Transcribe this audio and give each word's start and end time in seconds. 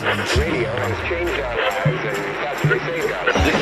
This 0.00 0.08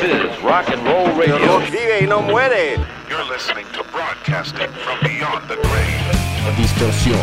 is 0.03 0.41
rock 0.41 0.69
and 0.69 0.81
roll 0.85 1.13
radio. 1.17 1.59
Vive 1.59 1.99
y 2.01 2.07
no 2.07 2.21
muere. 2.21 2.77
You're 3.09 3.25
listening 3.29 3.65
to 3.73 3.83
broadcasting 3.91 4.69
from 4.69 4.99
beyond 5.01 5.49
the 5.49 5.57
grave. 5.57 6.55
Distorsión, 6.55 7.19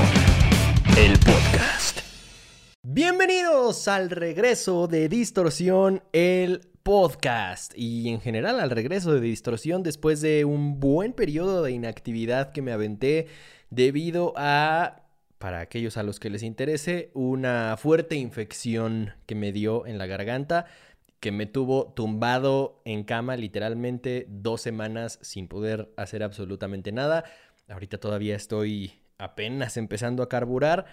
el 0.98 1.18
podcast. 1.20 2.00
Bienvenidos 2.82 3.88
al 3.88 4.10
regreso 4.10 4.86
de 4.86 5.08
Distorsión, 5.08 6.02
el 6.12 6.60
podcast. 6.82 7.72
Y 7.74 8.10
en 8.10 8.20
general 8.20 8.60
al 8.60 8.68
regreso 8.68 9.14
de 9.14 9.22
Distorsión 9.22 9.82
después 9.82 10.20
de 10.20 10.44
un 10.44 10.78
buen 10.78 11.14
periodo 11.14 11.62
de 11.62 11.72
inactividad 11.72 12.52
que 12.52 12.60
me 12.60 12.72
aventé 12.72 13.28
debido 13.70 14.34
a, 14.36 15.05
para 15.38 15.60
aquellos 15.60 15.96
a 15.96 16.02
los 16.02 16.20
que 16.20 16.30
les 16.30 16.42
interese, 16.42 17.10
una 17.14 17.76
fuerte 17.76 18.16
infección 18.16 19.12
que 19.26 19.34
me 19.34 19.52
dio 19.52 19.86
en 19.86 19.98
la 19.98 20.06
garganta 20.06 20.66
que 21.20 21.32
me 21.32 21.46
tuvo 21.46 21.92
tumbado 21.92 22.82
en 22.84 23.04
cama 23.04 23.36
literalmente 23.36 24.26
dos 24.28 24.60
semanas 24.60 25.18
sin 25.22 25.48
poder 25.48 25.92
hacer 25.96 26.22
absolutamente 26.22 26.92
nada. 26.92 27.24
Ahorita 27.68 27.98
todavía 27.98 28.36
estoy 28.36 28.92
apenas 29.18 29.76
empezando 29.76 30.22
a 30.22 30.28
carburar, 30.28 30.84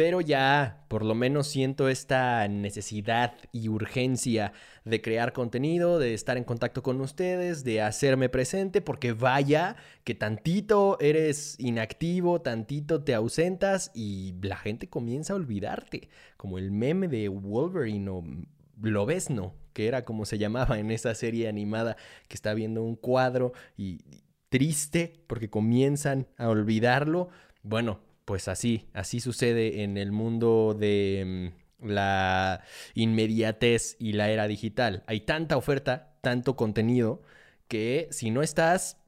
pero 0.00 0.22
ya 0.22 0.86
por 0.88 1.04
lo 1.04 1.14
menos 1.14 1.46
siento 1.46 1.90
esta 1.90 2.48
necesidad 2.48 3.34
y 3.52 3.68
urgencia 3.68 4.54
de 4.86 5.02
crear 5.02 5.34
contenido, 5.34 5.98
de 5.98 6.14
estar 6.14 6.38
en 6.38 6.44
contacto 6.44 6.82
con 6.82 7.02
ustedes, 7.02 7.64
de 7.64 7.82
hacerme 7.82 8.30
presente, 8.30 8.80
porque 8.80 9.12
vaya 9.12 9.76
que 10.02 10.14
tantito 10.14 10.98
eres 11.00 11.54
inactivo, 11.58 12.40
tantito 12.40 13.04
te 13.04 13.12
ausentas 13.12 13.90
y 13.94 14.36
la 14.40 14.56
gente 14.56 14.88
comienza 14.88 15.34
a 15.34 15.36
olvidarte, 15.36 16.08
como 16.38 16.56
el 16.56 16.70
meme 16.70 17.06
de 17.06 17.28
Wolverine 17.28 18.08
o 18.08 18.24
Lobesno, 18.80 19.52
que 19.74 19.86
era 19.86 20.06
como 20.06 20.24
se 20.24 20.38
llamaba 20.38 20.78
en 20.78 20.90
esa 20.92 21.14
serie 21.14 21.46
animada 21.46 21.98
que 22.26 22.36
está 22.36 22.54
viendo 22.54 22.82
un 22.82 22.96
cuadro 22.96 23.52
y 23.76 23.98
triste 24.48 25.12
porque 25.26 25.50
comienzan 25.50 26.26
a 26.38 26.48
olvidarlo. 26.48 27.28
Bueno, 27.62 28.00
pues 28.30 28.46
así, 28.46 28.86
así 28.92 29.18
sucede 29.18 29.82
en 29.82 29.96
el 29.96 30.12
mundo 30.12 30.76
de 30.78 31.50
mm, 31.80 31.88
la 31.88 32.62
inmediatez 32.94 33.96
y 33.98 34.12
la 34.12 34.30
era 34.30 34.46
digital. 34.46 35.02
Hay 35.08 35.22
tanta 35.22 35.56
oferta, 35.56 36.14
tanto 36.20 36.54
contenido, 36.54 37.22
que 37.66 38.06
si 38.12 38.30
no 38.30 38.42
estás, 38.42 38.98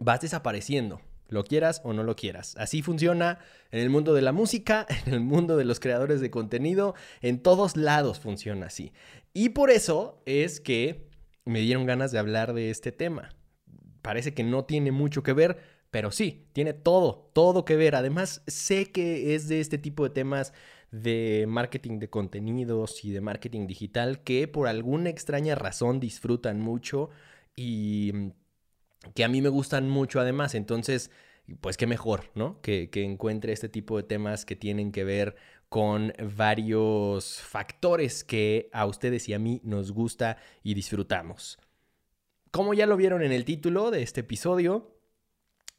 vas 0.00 0.22
desapareciendo 0.22 1.00
lo 1.28 1.44
quieras 1.44 1.82
o 1.84 1.92
no 1.92 2.02
lo 2.02 2.16
quieras. 2.16 2.56
Así 2.58 2.82
funciona 2.82 3.38
en 3.70 3.78
el 3.78 3.90
mundo 3.90 4.12
de 4.12 4.22
la 4.22 4.32
música, 4.32 4.88
en 5.06 5.14
el 5.14 5.20
mundo 5.20 5.56
de 5.56 5.64
los 5.64 5.78
creadores 5.78 6.20
de 6.20 6.32
contenido, 6.32 6.96
en 7.20 7.38
todos 7.38 7.76
lados 7.76 8.18
funciona 8.18 8.66
así. 8.66 8.92
Y 9.32 9.50
por 9.50 9.70
eso 9.70 10.20
es 10.26 10.58
que 10.58 11.08
me 11.44 11.60
dieron 11.60 11.86
ganas 11.86 12.10
de 12.10 12.18
hablar 12.18 12.54
de 12.54 12.70
este 12.70 12.90
tema. 12.90 13.36
Parece 14.02 14.34
que 14.34 14.42
no 14.42 14.64
tiene 14.64 14.90
mucho 14.90 15.22
que 15.22 15.32
ver, 15.32 15.71
pero 15.92 16.10
sí, 16.10 16.46
tiene 16.54 16.72
todo, 16.72 17.28
todo 17.34 17.66
que 17.66 17.76
ver. 17.76 17.94
Además, 17.94 18.42
sé 18.46 18.90
que 18.90 19.34
es 19.34 19.46
de 19.46 19.60
este 19.60 19.76
tipo 19.76 20.04
de 20.04 20.10
temas 20.10 20.54
de 20.90 21.44
marketing 21.46 21.98
de 21.98 22.08
contenidos 22.08 23.04
y 23.04 23.10
de 23.10 23.20
marketing 23.20 23.66
digital 23.66 24.22
que 24.22 24.48
por 24.48 24.68
alguna 24.68 25.10
extraña 25.10 25.54
razón 25.54 26.00
disfrutan 26.00 26.60
mucho 26.60 27.10
y 27.54 28.32
que 29.14 29.22
a 29.22 29.28
mí 29.28 29.42
me 29.42 29.50
gustan 29.50 29.90
mucho 29.90 30.18
además. 30.18 30.54
Entonces, 30.54 31.10
pues 31.60 31.76
qué 31.76 31.86
mejor, 31.86 32.30
¿no? 32.34 32.62
Que, 32.62 32.88
que, 32.88 33.04
encuentre 33.04 33.52
este 33.52 33.68
tipo 33.68 33.98
de 33.98 34.04
temas 34.04 34.46
que 34.46 34.56
tienen 34.56 34.92
que 34.92 35.04
ver 35.04 35.36
con 35.68 36.14
varios 36.36 37.38
factores 37.42 38.24
que 38.24 38.70
a 38.72 38.86
ustedes 38.86 39.28
y 39.28 39.34
a 39.34 39.38
mí 39.38 39.60
nos 39.62 39.92
gusta 39.92 40.38
y 40.62 40.72
disfrutamos. 40.72 41.58
Como 42.50 42.72
ya 42.72 42.86
lo 42.86 42.96
vieron 42.96 43.22
en 43.22 43.32
el 43.32 43.44
título 43.44 43.90
de 43.90 44.02
este 44.02 44.20
episodio, 44.20 44.91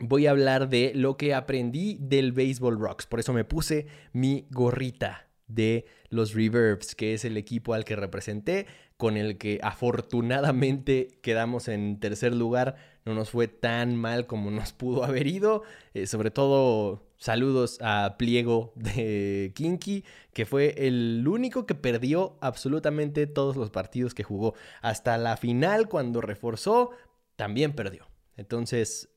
voy 0.03 0.27
a 0.27 0.31
hablar 0.31 0.69
de 0.69 0.91
lo 0.95 1.17
que 1.17 1.33
aprendí 1.33 1.97
del 1.99 2.31
Baseball 2.31 2.79
Rocks. 2.79 3.05
Por 3.05 3.19
eso 3.19 3.33
me 3.33 3.45
puse 3.45 3.87
mi 4.11 4.47
gorrita 4.51 5.27
de 5.47 5.85
los 6.09 6.33
Reverbs, 6.33 6.95
que 6.95 7.13
es 7.13 7.25
el 7.25 7.37
equipo 7.37 7.73
al 7.73 7.85
que 7.85 7.95
representé, 7.95 8.67
con 8.97 9.17
el 9.17 9.37
que 9.37 9.59
afortunadamente 9.63 11.19
quedamos 11.21 11.67
en 11.67 11.99
tercer 11.99 12.35
lugar. 12.35 12.75
No 13.05 13.13
nos 13.13 13.29
fue 13.29 13.47
tan 13.47 13.95
mal 13.95 14.27
como 14.27 14.51
nos 14.51 14.73
pudo 14.73 15.03
haber 15.03 15.27
ido. 15.27 15.63
Eh, 15.93 16.07
sobre 16.07 16.31
todo 16.31 17.07
saludos 17.17 17.79
a 17.81 18.15
Pliego 18.17 18.73
de 18.75 19.51
Kinky, 19.55 20.03
que 20.33 20.45
fue 20.45 20.75
el 20.77 21.25
único 21.27 21.65
que 21.65 21.75
perdió 21.75 22.37
absolutamente 22.41 23.27
todos 23.27 23.55
los 23.55 23.69
partidos 23.69 24.13
que 24.13 24.23
jugó. 24.23 24.55
Hasta 24.81 25.17
la 25.17 25.37
final, 25.37 25.87
cuando 25.87 26.21
reforzó, 26.21 26.91
también 27.35 27.73
perdió. 27.73 28.07
Entonces, 28.35 29.12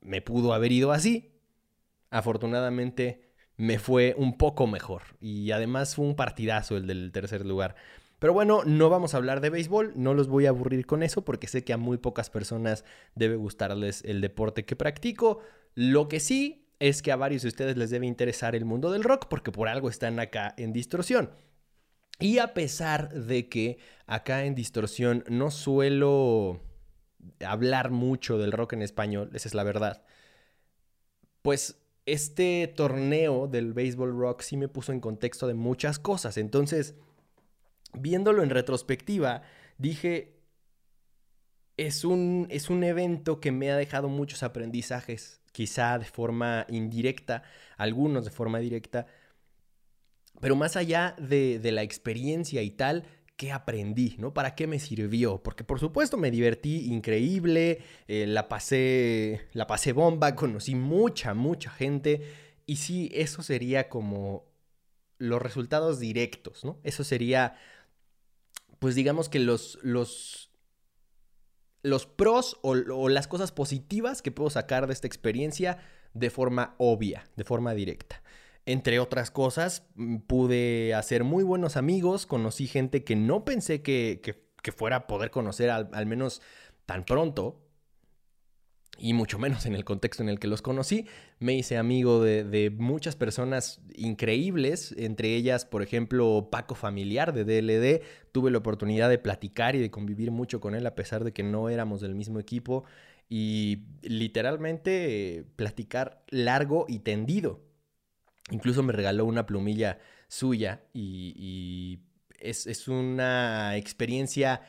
me 0.00 0.22
pudo 0.22 0.52
haber 0.52 0.72
ido 0.72 0.92
así. 0.92 1.32
Afortunadamente 2.10 3.30
me 3.56 3.78
fue 3.78 4.14
un 4.16 4.38
poco 4.38 4.66
mejor. 4.66 5.02
Y 5.20 5.50
además 5.50 5.94
fue 5.94 6.06
un 6.06 6.16
partidazo 6.16 6.76
el 6.76 6.86
del 6.86 7.12
tercer 7.12 7.44
lugar. 7.44 7.76
Pero 8.18 8.34
bueno, 8.34 8.62
no 8.64 8.90
vamos 8.90 9.14
a 9.14 9.16
hablar 9.16 9.40
de 9.40 9.48
béisbol, 9.48 9.94
no 9.96 10.12
los 10.12 10.28
voy 10.28 10.44
a 10.46 10.50
aburrir 10.50 10.84
con 10.84 11.02
eso 11.02 11.24
porque 11.24 11.46
sé 11.46 11.64
que 11.64 11.72
a 11.72 11.78
muy 11.78 11.96
pocas 11.96 12.28
personas 12.28 12.84
debe 13.14 13.36
gustarles 13.36 14.04
el 14.04 14.20
deporte 14.20 14.66
que 14.66 14.76
practico. 14.76 15.40
Lo 15.74 16.08
que 16.08 16.20
sí 16.20 16.68
es 16.80 17.00
que 17.00 17.12
a 17.12 17.16
varios 17.16 17.42
de 17.42 17.48
ustedes 17.48 17.76
les 17.76 17.90
debe 17.90 18.06
interesar 18.06 18.54
el 18.54 18.66
mundo 18.66 18.90
del 18.90 19.04
rock 19.04 19.26
porque 19.28 19.52
por 19.52 19.68
algo 19.68 19.88
están 19.88 20.20
acá 20.20 20.54
en 20.58 20.72
distorsión. 20.72 21.30
Y 22.18 22.38
a 22.38 22.52
pesar 22.52 23.10
de 23.10 23.48
que 23.48 23.78
acá 24.06 24.44
en 24.44 24.54
distorsión 24.54 25.24
no 25.28 25.50
suelo 25.50 26.60
hablar 27.44 27.90
mucho 27.90 28.38
del 28.38 28.52
rock 28.52 28.74
en 28.74 28.82
español, 28.82 29.30
esa 29.34 29.48
es 29.48 29.54
la 29.54 29.64
verdad, 29.64 30.02
pues 31.42 31.80
este 32.06 32.66
torneo 32.74 33.46
del 33.46 33.72
Baseball 33.72 34.16
Rock 34.16 34.42
sí 34.42 34.56
me 34.56 34.68
puso 34.68 34.92
en 34.92 35.00
contexto 35.00 35.46
de 35.46 35.54
muchas 35.54 35.98
cosas. 35.98 36.36
Entonces, 36.36 36.94
viéndolo 37.94 38.42
en 38.42 38.50
retrospectiva, 38.50 39.42
dije, 39.78 40.40
es 41.76 42.04
un, 42.04 42.46
es 42.50 42.68
un 42.68 42.84
evento 42.84 43.40
que 43.40 43.52
me 43.52 43.70
ha 43.70 43.76
dejado 43.76 44.08
muchos 44.08 44.42
aprendizajes, 44.42 45.40
quizá 45.52 45.98
de 45.98 46.04
forma 46.04 46.66
indirecta, 46.68 47.42
algunos 47.76 48.24
de 48.24 48.30
forma 48.30 48.58
directa, 48.58 49.06
pero 50.40 50.56
más 50.56 50.76
allá 50.76 51.14
de, 51.18 51.58
de 51.58 51.72
la 51.72 51.82
experiencia 51.82 52.62
y 52.62 52.70
tal, 52.70 53.04
qué 53.40 53.52
aprendí, 53.52 54.16
¿no? 54.18 54.34
¿Para 54.34 54.54
qué 54.54 54.66
me 54.66 54.78
sirvió? 54.78 55.42
Porque 55.42 55.64
por 55.64 55.80
supuesto 55.80 56.18
me 56.18 56.30
divertí 56.30 56.92
increíble, 56.92 57.80
eh, 58.06 58.26
la, 58.26 58.50
pasé, 58.50 59.48
la 59.54 59.66
pasé 59.66 59.94
bomba, 59.94 60.36
conocí 60.36 60.74
mucha, 60.74 61.32
mucha 61.32 61.70
gente. 61.70 62.20
Y 62.66 62.76
sí, 62.76 63.10
eso 63.14 63.42
sería 63.42 63.88
como 63.88 64.44
los 65.16 65.40
resultados 65.40 65.98
directos, 66.00 66.66
¿no? 66.66 66.80
Eso 66.84 67.02
sería, 67.02 67.56
pues 68.78 68.94
digamos 68.94 69.30
que 69.30 69.38
los, 69.38 69.78
los, 69.80 70.50
los 71.82 72.04
pros 72.04 72.58
o, 72.60 72.72
o 72.72 73.08
las 73.08 73.26
cosas 73.26 73.52
positivas 73.52 74.20
que 74.20 74.32
puedo 74.32 74.50
sacar 74.50 74.86
de 74.86 74.92
esta 74.92 75.06
experiencia 75.06 75.78
de 76.12 76.28
forma 76.28 76.74
obvia, 76.76 77.26
de 77.36 77.44
forma 77.44 77.72
directa. 77.72 78.22
Entre 78.66 78.98
otras 78.98 79.30
cosas, 79.30 79.86
mm, 79.94 80.18
pude 80.18 80.94
hacer 80.94 81.24
muy 81.24 81.44
buenos 81.44 81.76
amigos, 81.76 82.26
conocí 82.26 82.66
gente 82.66 83.04
que 83.04 83.16
no 83.16 83.44
pensé 83.44 83.82
que, 83.82 84.20
fuera 84.76 84.96
a 84.96 85.06
poder 85.06 85.30
conocer 85.30 85.70
al, 85.70 86.06
menos 86.06 86.42
tan 86.86 87.04
pronto, 87.04 87.66
y 88.98 89.14
mucho 89.14 89.38
menos 89.38 89.64
en 89.64 89.74
el 89.74 89.84
contexto 89.84 90.22
en 90.22 90.28
el 90.28 90.38
que 90.38 90.46
los 90.46 90.60
conocí. 90.60 91.06
Me 91.38 91.54
hice 91.54 91.78
amigo 91.78 92.22
de, 92.22 92.70
muchas 92.76 93.16
personas 93.16 93.80
increíbles, 93.94 94.94
entre 94.98 95.34
ellas, 95.34 95.64
por 95.64 95.82
ejemplo, 95.82 96.48
Paco 96.52 96.74
Familiar 96.74 97.32
de 97.32 97.44
DLD. 97.44 98.02
Tuve 98.32 98.50
la 98.50 98.58
oportunidad 98.58 99.08
de 99.08 99.18
platicar 99.18 99.74
y 99.74 99.78
de 99.78 99.90
convivir 99.90 100.30
mucho 100.30 100.60
con 100.60 100.74
él 100.74 100.86
a 100.86 100.94
pesar 100.94 101.24
de 101.24 101.32
que 101.32 101.42
no 101.42 101.70
éramos 101.70 102.02
del 102.02 102.14
mismo 102.14 102.38
equipo 102.38 102.84
y 103.30 103.84
literalmente 104.02 105.38
eh, 105.38 105.44
platicar 105.56 106.22
largo 106.28 106.84
y 106.88 106.98
tendido. 106.98 107.69
Incluso 108.50 108.82
me 108.82 108.92
regaló 108.92 109.24
una 109.24 109.46
plumilla 109.46 109.98
suya 110.28 110.82
y, 110.92 112.00
es, 112.38 112.88
una 112.88 113.76
experiencia 113.76 114.62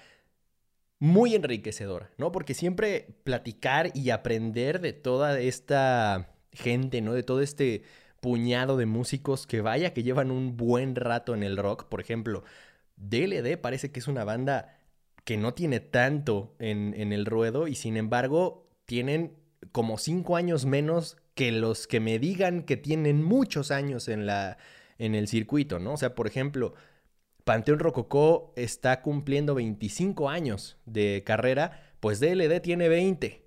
muy 0.99 1.35
enriquecedora, 1.35 2.11
¿no? 2.17 2.31
Porque 2.31 2.53
siempre 2.53 3.15
platicar 3.23 3.91
y 3.95 4.09
aprender 4.09 4.81
de 4.81 4.93
toda 4.93 5.39
esta 5.39 6.35
gente, 6.51 7.01
¿no? 7.01 7.13
De 7.13 7.23
todo 7.23 7.41
este 7.41 7.83
puñado 8.19 8.77
de 8.77 8.85
músicos 8.85 9.47
que 9.47 9.61
vaya, 9.61 9.93
que 9.93 10.03
llevan 10.03 10.29
un 10.31 10.57
buen 10.57 10.95
rato 10.95 11.33
en 11.33 11.43
el 11.43 11.57
rock. 11.57 11.85
Por 11.85 12.01
ejemplo, 12.01 12.43
DLD 12.97 13.57
parece 13.57 13.91
que 13.91 13.99
es 13.99 14.07
una 14.07 14.23
banda 14.23 14.77
que 15.23 15.37
no 15.37 15.53
tiene 15.53 15.79
tanto 15.79 16.55
en, 16.59 16.93
en 16.95 17.13
el 17.13 17.25
ruedo 17.25 17.67
y 17.67 17.75
sin 17.75 17.97
embargo 17.97 18.69
tienen 18.85 19.37
como 19.71 19.97
cinco 19.97 20.35
años 20.35 20.65
menos 20.65 21.17
que 21.33 21.51
los 21.51 21.87
que 21.87 21.99
me 21.99 22.19
digan 22.19 22.63
que 22.63 22.77
tienen 22.77 23.23
muchos 23.23 23.71
años 23.71 24.07
en, 24.07 24.25
la, 24.25 24.57
en 24.97 25.15
el 25.15 25.27
circuito, 25.27 25.79
¿no? 25.79 25.93
O 25.93 25.97
sea, 25.97 26.15
por 26.15 26.27
ejemplo, 26.27 26.73
Panteón 27.43 27.79
Rococó 27.79 28.53
está 28.55 29.01
cumpliendo 29.01 29.55
25 29.55 30.29
años 30.29 30.77
de 30.85 31.23
carrera, 31.25 31.93
pues 31.99 32.19
DLD 32.19 32.61
tiene 32.61 32.89
20. 32.89 33.41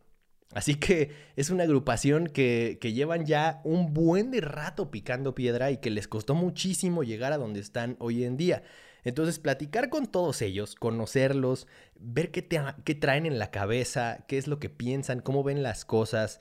Así 0.53 0.77
que 0.77 1.11
es 1.37 1.51
una 1.51 1.65
agrupación 1.65 2.29
que, 2.29 2.79
que, 2.81 2.93
llevan 2.93 3.27
ya 3.27 3.61
un 3.65 3.93
buen 3.93 4.31
de 4.31 4.41
rato 4.41 4.91
picando 4.91 5.35
piedra 5.35 5.73
y 5.73 5.79
que 5.79 5.91
les 5.91 6.07
costó 6.07 6.37
muchísimo 6.37 7.03
llegar 7.03 7.33
a 7.33 7.39
donde 7.39 7.61
están 7.61 7.97
hoy 7.99 8.25
en 8.25 8.37
día. 8.37 8.63
Entonces, 9.03 9.39
platicar 9.39 9.91
con 9.91 10.07
todos 10.07 10.41
ellos, 10.43 10.77
conocerlos, 10.77 11.67
ver 11.97 12.31
qué, 12.31 12.41
te, 12.41 12.61
qué 12.85 12.95
traen 12.95 13.27
en 13.27 13.39
la 13.39 13.51
cabeza, 13.51 14.25
qué 14.29 14.39
es 14.39 14.47
lo 14.47 14.59
que 14.59 14.71
piensan, 14.71 15.21
cómo 15.21 15.43
ven 15.43 15.63
las 15.63 15.85
cosas. 15.85 16.41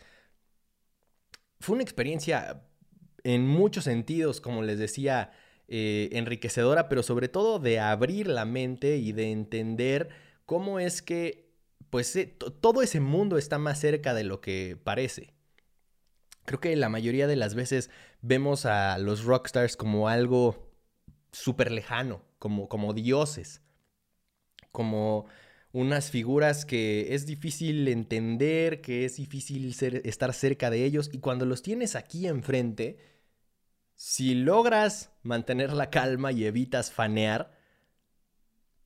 Fue 1.64 1.76
una 1.76 1.84
experiencia 1.84 2.62
en 3.24 3.48
muchos 3.48 3.86
sentidos, 3.86 4.42
como 4.42 4.64
les 4.64 4.80
decía, 4.80 5.32
eh, 5.70 6.10
enriquecedora, 6.12 6.90
pero 6.90 7.04
sobre 7.04 7.30
todo 7.30 7.58
de 7.58 7.80
abrir 7.80 8.28
la 8.28 8.44
mente 8.44 8.98
y 8.98 9.14
de 9.14 9.32
entender 9.32 10.10
cómo 10.46 10.82
es 10.82 11.02
que 11.02 11.54
pues 11.90 12.14
eh, 12.18 12.36
todo 12.60 12.82
ese 12.82 13.00
mundo 13.00 13.38
está 13.38 13.60
más 13.60 13.80
cerca 13.80 14.14
de 14.14 14.26
lo 14.26 14.42
que 14.42 14.78
parece. 14.84 15.34
Creo 16.44 16.60
que 16.60 16.76
la 16.76 16.90
mayoría 16.90 17.28
de 17.28 17.38
las 17.38 17.56
veces 17.56 17.90
vemos 18.22 18.66
a 18.66 18.98
los 18.98 19.24
rockstars 19.24 19.78
como 19.78 20.10
algo 20.10 20.70
súper 21.32 21.72
lejano, 21.72 22.26
como, 22.40 22.68
como 22.68 22.92
dioses, 22.92 23.62
como 24.74 25.28
unas 25.74 26.12
figuras 26.12 26.66
que 26.66 27.16
es 27.16 27.26
difícil 27.26 27.88
entender, 27.88 28.80
que 28.80 29.06
es 29.06 29.18
difícil 29.18 29.76
estar 29.82 30.34
cerca 30.34 30.70
de 30.70 30.86
ellos, 30.86 31.10
y 31.12 31.18
cuando 31.18 31.46
los 31.46 31.64
tienes 31.64 31.96
aquí 31.96 32.28
enfrente, 32.28 33.00
si 33.96 34.36
logras 34.36 35.12
mantener 35.24 35.74
la 35.74 35.90
calma 35.90 36.32
y 36.32 36.46
evitas 36.46 36.92
fanear, 36.92 37.52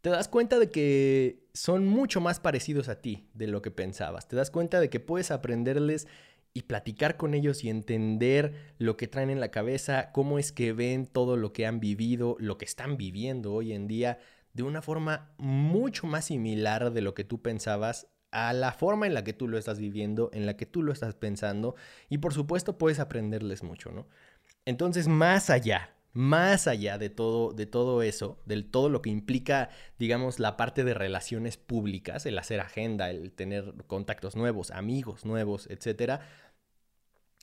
te 0.01 0.09
das 0.09 0.29
cuenta 0.29 0.59
de 0.59 0.71
que 0.71 1.49
son 1.53 1.85
mucho 1.85 2.21
más 2.21 2.39
parecidos 2.39 2.87
a 2.87 3.01
ti 3.01 3.29
de 3.33 3.47
lo 3.47 3.61
que 3.61 3.71
pensabas. 3.71 4.29
Te 4.29 4.37
das 4.37 4.49
cuenta 4.49 4.79
de 4.79 4.89
que 4.89 5.01
puedes 5.01 5.31
aprenderles 5.31 6.07
y 6.53 6.63
platicar 6.63 7.17
con 7.17 7.33
ellos 7.33 7.65
y 7.65 7.69
entender 7.69 8.75
lo 8.77 8.95
que 8.95 9.07
traen 9.07 9.29
en 9.29 9.41
la 9.41 9.51
cabeza, 9.51 10.11
cómo 10.13 10.39
es 10.39 10.53
que 10.53 10.71
ven 10.71 11.05
todo 11.05 11.35
lo 11.35 11.51
que 11.51 11.65
han 11.65 11.81
vivido, 11.81 12.37
lo 12.39 12.57
que 12.57 12.65
están 12.65 12.95
viviendo 12.95 13.53
hoy 13.53 13.73
en 13.73 13.87
día, 13.87 14.19
de 14.57 14.63
una 14.63 14.81
forma 14.81 15.29
mucho 15.37 16.07
más 16.07 16.25
similar 16.25 16.91
de 16.91 17.01
lo 17.01 17.13
que 17.13 17.23
tú 17.23 17.43
pensabas 17.43 18.07
a 18.31 18.53
la 18.53 18.73
forma 18.73 19.05
en 19.05 19.13
la 19.13 19.23
que 19.23 19.31
tú 19.31 19.47
lo 19.47 19.59
estás 19.59 19.77
viviendo, 19.77 20.31
en 20.33 20.47
la 20.47 20.57
que 20.57 20.65
tú 20.65 20.81
lo 20.81 20.91
estás 20.91 21.13
pensando, 21.13 21.75
y 22.09 22.17
por 22.17 22.33
supuesto 22.33 22.79
puedes 22.79 22.99
aprenderles 22.99 23.61
mucho, 23.61 23.91
¿no? 23.91 24.07
Entonces, 24.65 25.07
más 25.07 25.51
allá, 25.51 25.93
más 26.11 26.65
allá 26.65 26.97
de 26.97 27.11
todo, 27.11 27.53
de 27.53 27.67
todo 27.67 28.01
eso, 28.01 28.41
de 28.45 28.63
todo 28.63 28.89
lo 28.89 29.03
que 29.03 29.11
implica, 29.11 29.69
digamos, 29.99 30.39
la 30.39 30.57
parte 30.57 30.83
de 30.83 30.95
relaciones 30.95 31.55
públicas, 31.57 32.25
el 32.25 32.39
hacer 32.39 32.59
agenda, 32.59 33.11
el 33.11 33.33
tener 33.33 33.75
contactos 33.85 34.35
nuevos, 34.35 34.71
amigos 34.71 35.23
nuevos, 35.23 35.67
etc., 35.69 36.19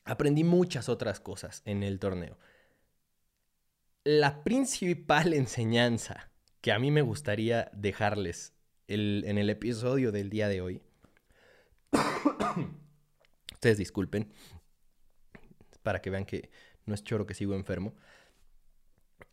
aprendí 0.05 0.43
muchas 0.43 0.89
otras 0.89 1.21
cosas 1.21 1.63
en 1.65 1.85
el 1.85 2.01
torneo. 2.01 2.39
La 4.03 4.43
principal 4.43 5.33
enseñanza 5.33 6.34
que 6.65 6.73
a 6.73 6.79
mí 6.79 6.91
me 6.91 7.03
gustaría 7.03 7.71
dejarles 7.75 8.55
en 8.89 9.37
el 9.37 9.51
episodio 9.51 10.13
del 10.13 10.31
día 10.31 10.49
de 10.49 10.63
hoy, 10.63 10.81
ustedes 13.53 13.77
disculpen, 13.77 14.33
para 15.83 16.01
que 16.01 16.09
vean 16.09 16.25
que 16.25 16.49
no 16.87 16.95
es 16.95 17.05
choro 17.05 17.27
que 17.27 17.35
sigo 17.35 17.55
enfermo. 17.55 17.95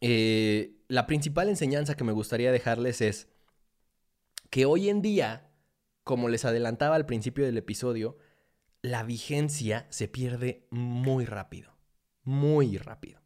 Eh, 0.01 0.75
la 0.89 1.07
principal 1.07 1.47
enseñanza 1.47 1.95
que 1.95 2.03
me 2.03 2.11
gustaría 2.11 2.51
dejarles 2.51 2.99
es 2.99 3.29
que 4.49 4.65
hoy 4.65 4.89
en 4.89 5.01
día, 5.01 5.49
como 6.03 6.27
les 6.27 6.43
adelantaba 6.43 6.97
al 6.97 7.05
principio 7.05 7.45
del 7.45 7.57
episodio, 7.57 8.17
la 8.81 9.03
vigencia 9.03 9.87
se 9.89 10.09
pierde 10.09 10.67
muy 10.69 11.23
rápido, 11.23 11.77
muy 12.25 12.77
rápido. 12.77 13.20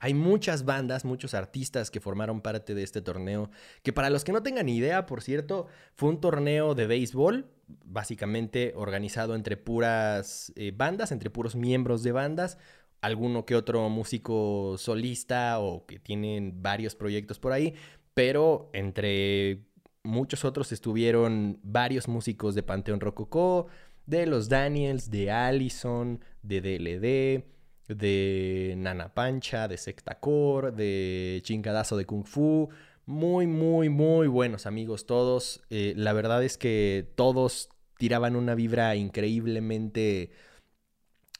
Hay 0.00 0.14
muchas 0.14 0.64
bandas, 0.64 1.04
muchos 1.04 1.34
artistas 1.34 1.90
que 1.90 2.00
formaron 2.00 2.40
parte 2.40 2.74
de 2.74 2.82
este 2.84 3.02
torneo, 3.02 3.50
que 3.82 3.92
para 3.92 4.10
los 4.10 4.24
que 4.24 4.32
no 4.32 4.42
tengan 4.42 4.68
idea, 4.68 5.06
por 5.06 5.22
cierto, 5.22 5.66
fue 5.94 6.08
un 6.10 6.20
torneo 6.20 6.74
de 6.74 6.86
béisbol, 6.86 7.50
básicamente 7.84 8.72
organizado 8.76 9.34
entre 9.34 9.56
puras 9.56 10.52
eh, 10.56 10.72
bandas, 10.74 11.10
entre 11.10 11.30
puros 11.30 11.56
miembros 11.56 12.02
de 12.02 12.12
bandas, 12.12 12.58
alguno 13.00 13.44
que 13.44 13.56
otro 13.56 13.88
músico 13.88 14.76
solista 14.78 15.58
o 15.58 15.84
que 15.86 15.98
tienen 15.98 16.62
varios 16.62 16.94
proyectos 16.94 17.38
por 17.38 17.52
ahí, 17.52 17.74
pero 18.14 18.70
entre 18.72 19.64
muchos 20.02 20.44
otros 20.44 20.72
estuvieron 20.72 21.60
varios 21.62 22.08
músicos 22.08 22.54
de 22.54 22.62
Panteón 22.62 23.00
Rococó, 23.00 23.66
de 24.06 24.26
los 24.26 24.48
Daniels, 24.48 25.10
de 25.10 25.30
Allison, 25.30 26.20
de 26.42 26.60
DLD, 26.60 27.57
de 27.88 28.74
Nana 28.76 29.14
Pancha, 29.14 29.68
de 29.68 29.76
Sectacor, 29.76 30.74
de 30.74 31.40
Chingadazo 31.42 31.96
de 31.96 32.06
Kung 32.06 32.24
Fu. 32.24 32.68
Muy, 33.06 33.46
muy, 33.46 33.88
muy 33.88 34.26
buenos 34.28 34.66
amigos 34.66 35.06
todos. 35.06 35.62
Eh, 35.70 35.94
la 35.96 36.12
verdad 36.12 36.44
es 36.44 36.58
que 36.58 37.10
todos 37.14 37.70
tiraban 37.96 38.36
una 38.36 38.54
vibra 38.54 38.94
increíblemente 38.96 40.30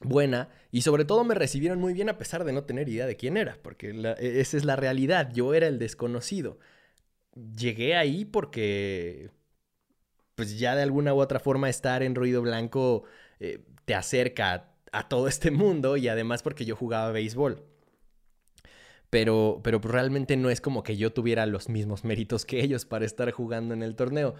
buena 0.00 0.48
y 0.70 0.82
sobre 0.82 1.04
todo 1.04 1.24
me 1.24 1.34
recibieron 1.34 1.80
muy 1.80 1.92
bien 1.92 2.08
a 2.08 2.18
pesar 2.18 2.44
de 2.44 2.52
no 2.52 2.64
tener 2.64 2.88
idea 2.88 3.06
de 3.06 3.16
quién 3.16 3.36
era, 3.36 3.58
porque 3.62 3.90
e, 3.90 4.40
esa 4.40 4.56
es 4.56 4.64
la 4.64 4.76
realidad, 4.76 5.30
yo 5.32 5.54
era 5.54 5.66
el 5.66 5.78
desconocido. 5.78 6.58
Llegué 7.56 7.96
ahí 7.96 8.24
porque 8.24 9.30
pues 10.34 10.58
ya 10.58 10.76
de 10.76 10.82
alguna 10.82 11.14
u 11.14 11.20
otra 11.20 11.40
forma 11.40 11.68
estar 11.68 12.02
en 12.02 12.14
ruido 12.14 12.42
blanco 12.42 13.04
eh, 13.40 13.60
te 13.84 13.94
acerca 13.94 14.70
a, 14.98 15.08
todo 15.08 15.28
este 15.28 15.50
mundo 15.50 15.96
y 15.96 16.08
además 16.08 16.42
porque 16.42 16.64
yo 16.64 16.76
jugaba 16.76 17.12
béisbol. 17.12 17.64
Pero, 19.10 19.60
pero 19.64 19.78
realmente 19.78 20.36
no 20.36 20.50
es 20.50 20.60
como 20.60 20.82
que 20.82 20.96
yo 20.96 21.12
tuviera 21.12 21.46
los 21.46 21.68
mismos 21.68 22.04
méritos 22.04 22.44
que 22.44 22.60
ellos 22.62 22.84
para 22.84 23.06
estar 23.06 23.30
jugando 23.30 23.72
en 23.74 23.82
el 23.82 23.96
torneo. 23.96 24.34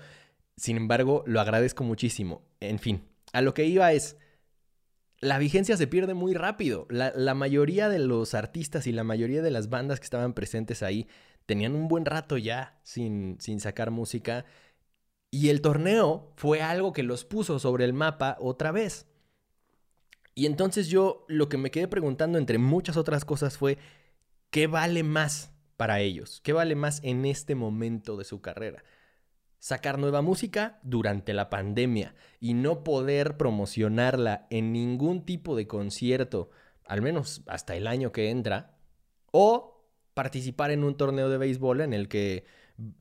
Sin 0.57 0.77
embargo, 0.77 1.25
lo 1.27 1.41
agradezco 1.41 1.85
muchísimo. 1.85 2.43
En 2.61 2.79
fin, 2.79 3.05
a 3.33 3.41
lo 3.41 3.55
que 3.55 3.65
iba 3.65 3.93
es, 3.93 4.17
la 5.21 5.39
vigencia 5.39 5.77
se 5.77 5.87
pierde 5.87 6.15
muy 6.15 6.35
rápido. 6.35 6.87
La, 6.91 7.35
mayoría 7.35 7.89
de 7.89 7.99
los 7.99 8.35
artistas 8.35 8.87
y 8.87 8.93
la 8.93 9.05
mayoría 9.05 9.43
de 9.43 9.51
las 9.51 9.69
bandas 9.69 10.01
que 10.01 10.05
estaban 10.05 10.35
presentes 10.35 10.83
ahí 10.83 11.09
tenían 11.47 11.75
un 11.75 11.89
buen 11.89 12.05
rato 12.05 12.37
ya 12.37 12.79
sin, 12.83 13.37
sin 13.41 13.61
sacar 13.61 13.91
música. 13.91 14.45
Y 15.31 15.49
el 15.49 15.61
torneo 15.61 16.33
fue 16.37 16.63
algo 16.63 16.93
que 16.93 17.03
los 17.03 17.25
puso 17.25 17.59
sobre 17.59 17.85
el 17.85 17.93
mapa 17.93 18.37
otra 18.41 18.71
vez. 18.71 19.07
Y 20.39 20.47
entonces 20.47 20.87
yo 20.87 21.25
lo 21.27 21.49
que 21.49 21.59
me 21.59 21.73
quedé 21.73 21.89
preguntando 21.89 22.39
entre 22.39 22.59
muchas 22.59 22.97
otras 22.97 23.25
cosas 23.25 23.59
fue, 23.59 23.77
¿qué 24.51 24.69
vale 24.69 25.03
más 25.03 25.51
para 25.77 25.99
ellos? 25.99 26.41
¿Qué 26.45 26.53
vale 26.53 26.77
más 26.77 27.01
en 27.03 27.25
este 27.25 27.57
momento 27.57 28.17
de 28.17 28.23
su 28.23 28.41
carrera? 28.41 28.85
sacar 29.59 29.99
nueva 29.99 30.23
música 30.23 30.79
durante 30.85 31.33
la 31.33 31.51
pandemia 31.51 32.15
y 32.39 32.55
no 32.55 32.85
poder 32.85 33.37
promocionarla 33.37 34.47
en 34.51 34.73
ningún 34.73 35.25
tipo 35.25 35.57
de 35.57 35.67
concierto, 35.67 36.51
al 36.85 37.03
menos 37.03 37.43
hasta 37.49 37.75
el 37.75 37.89
año 37.89 38.13
que 38.13 38.31
entra, 38.31 38.79
o 39.33 39.85
participar 40.15 40.71
en 40.71 40.85
un 40.85 40.97
torneo 40.97 41.29
de 41.31 41.39
béisbol 41.39 41.81
en 41.81 41.93
el 41.93 42.07
que 42.07 42.45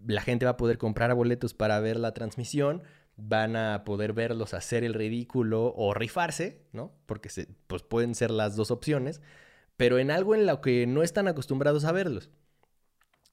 la 0.08 0.22
gente 0.22 0.46
va 0.46 0.54
a 0.54 0.58
poder 0.58 0.80
comprar 0.80 1.14
boletos 1.14 1.54
para 1.54 1.80
ver 1.80 1.98
la 1.98 2.16
transmisión, 2.16 2.82
van 3.18 3.56
a 3.56 3.84
poder 3.84 4.14
verlos 4.14 4.54
hacer 4.54 4.84
el 4.84 4.94
ridículo 4.94 5.74
o 5.76 5.94
rifarse, 5.94 6.62
¿no? 6.72 6.94
Porque 7.08 7.30
se, 7.30 7.48
pues 7.68 7.84
pueden 7.84 8.16
ser 8.16 8.32
las 8.32 8.56
dos 8.56 8.72
opciones, 8.72 9.22
pero 9.76 9.98
en 10.00 10.12
algo 10.12 10.36
en 10.36 10.46
lo 10.46 10.62
que 10.62 10.86
no 10.88 11.04
están 11.04 11.28
acostumbrados 11.28 11.84
a 11.84 11.92
verlos. 11.92 12.30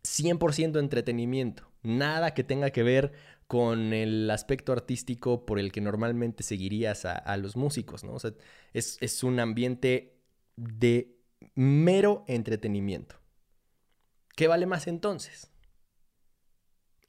100% 0.02 0.78
entretenimiento, 0.78 1.70
nada 1.82 2.34
que 2.34 2.44
tenga 2.44 2.70
que 2.70 2.82
ver 2.82 3.12
con 3.46 3.92
el 3.92 4.30
aspecto 4.30 4.72
artístico 4.72 5.46
por 5.46 5.58
el 5.58 5.70
que 5.70 5.80
normalmente 5.80 6.42
seguirías 6.42 7.04
a, 7.04 7.36
los 7.36 7.56
músicos, 7.56 8.04
¿no? 8.04 8.14
O 8.14 8.18
sea, 8.18 8.32
es, 8.72 8.98
es 9.00 9.22
un 9.22 9.38
ambiente 9.38 10.18
de 10.56 11.16
mero 11.54 12.24
entretenimiento. 12.26 13.16
¿Qué 14.34 14.48
vale 14.48 14.66
más 14.66 14.86
entonces? 14.86 15.50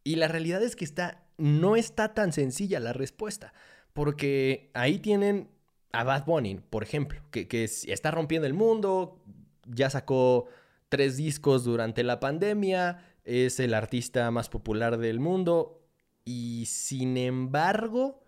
Y 0.04 0.18
la 0.18 0.28
realidad 0.28 0.62
es 0.62 0.76
que 0.76 0.86
está, 0.86 1.25
no 1.38 1.76
está 1.76 2.14
tan 2.14 2.32
sencilla 2.32 2.80
la 2.80 2.94
respuesta, 2.94 3.54
porque 3.94 4.72
ahí 4.74 5.00
tienen 5.00 5.50
a 5.92 6.04
Bad 6.04 6.26
Bunny, 6.26 6.60
por 6.70 6.84
ejemplo, 6.84 7.22
que, 7.32 7.48
que 7.48 7.64
está 7.64 8.12
rompiendo 8.12 8.48
el 8.48 8.54
mundo, 8.54 9.22
ya 9.66 9.90
sacó 9.90 10.48
tres 10.90 11.18
discos 11.18 11.64
durante 11.64 12.04
la 12.04 12.20
pandemia, 12.20 13.16
es 13.24 13.60
el 13.60 13.74
artista 13.74 14.30
más 14.32 14.50
popular 14.50 14.98
del 14.98 15.20
mundo 15.20 15.82
y 16.26 16.66
sin 16.68 17.18
embargo, 17.18 18.24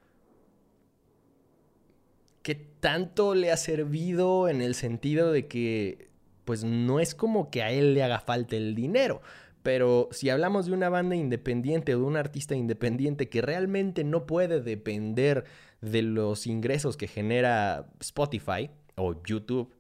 ¿qué 2.42 2.56
tanto 2.56 3.36
le 3.36 3.52
ha 3.52 3.58
servido 3.58 4.50
en 4.50 4.62
el 4.62 4.76
sentido 4.76 5.32
de 5.32 5.48
que 5.48 6.10
pues 6.46 6.64
no 6.64 7.00
es 7.00 7.14
como 7.14 7.52
que 7.52 7.62
a 7.62 7.72
él 7.72 7.94
le 7.94 8.04
haga 8.04 8.20
falta 8.20 8.56
el 8.56 8.76
dinero? 8.76 9.22
Pero 9.68 10.08
si 10.12 10.30
hablamos 10.30 10.68
de 10.68 10.72
una 10.72 10.88
banda 10.88 11.18
independiente 11.18 11.94
o 11.94 11.98
de 11.98 12.06
un 12.06 12.16
artista 12.16 12.56
independiente 12.56 13.28
que 13.28 13.42
realmente 13.42 14.06
no 14.06 14.26
puede 14.26 14.62
depender 14.62 15.44
de 15.82 16.04
los 16.04 16.48
ingresos 16.48 16.96
que 16.96 17.10
genera 17.10 17.90
Spotify 18.00 18.70
o 18.96 19.22
YouTube, 19.26 19.76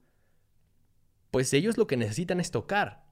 pues 1.31 1.53
ellos 1.53 1.77
lo 1.77 1.87
que 1.87 1.95
necesitan 1.95 2.41
es 2.41 2.51
tocar. 2.51 3.05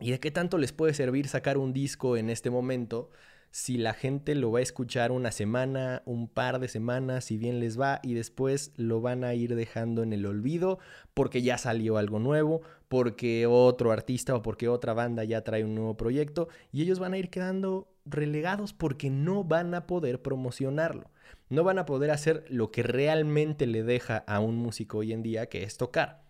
¿Y 0.00 0.10
de 0.10 0.18
qué 0.18 0.32
tanto 0.32 0.58
les 0.58 0.72
puede 0.72 0.92
servir 0.92 1.28
sacar 1.28 1.56
un 1.56 1.72
disco 1.72 2.16
en 2.16 2.30
este 2.30 2.50
momento 2.50 3.10
si 3.56 3.78
la 3.78 3.94
gente 3.94 4.34
lo 4.34 4.52
va 4.52 4.58
a 4.58 4.62
escuchar 4.62 5.10
una 5.10 5.32
semana, 5.32 6.02
un 6.04 6.28
par 6.28 6.58
de 6.60 6.68
semanas, 6.68 7.24
si 7.24 7.38
bien 7.38 7.58
les 7.58 7.80
va, 7.80 8.00
y 8.02 8.12
después 8.12 8.74
lo 8.76 9.00
van 9.00 9.24
a 9.24 9.32
ir 9.32 9.54
dejando 9.54 10.02
en 10.02 10.12
el 10.12 10.26
olvido 10.26 10.78
porque 11.14 11.40
ya 11.40 11.56
salió 11.56 11.96
algo 11.96 12.18
nuevo, 12.18 12.60
porque 12.88 13.46
otro 13.46 13.92
artista 13.92 14.34
o 14.34 14.42
porque 14.42 14.68
otra 14.68 14.92
banda 14.92 15.24
ya 15.24 15.42
trae 15.42 15.64
un 15.64 15.74
nuevo 15.74 15.96
proyecto, 15.96 16.48
y 16.70 16.82
ellos 16.82 16.98
van 16.98 17.14
a 17.14 17.18
ir 17.18 17.30
quedando 17.30 17.88
relegados 18.04 18.74
porque 18.74 19.08
no 19.08 19.42
van 19.42 19.74
a 19.74 19.86
poder 19.86 20.20
promocionarlo, 20.20 21.10
no 21.48 21.64
van 21.64 21.78
a 21.78 21.86
poder 21.86 22.10
hacer 22.10 22.44
lo 22.50 22.70
que 22.70 22.82
realmente 22.82 23.66
le 23.66 23.82
deja 23.84 24.18
a 24.18 24.38
un 24.38 24.56
músico 24.56 24.98
hoy 24.98 25.14
en 25.14 25.22
día, 25.22 25.46
que 25.46 25.62
es 25.62 25.78
tocar. 25.78 26.26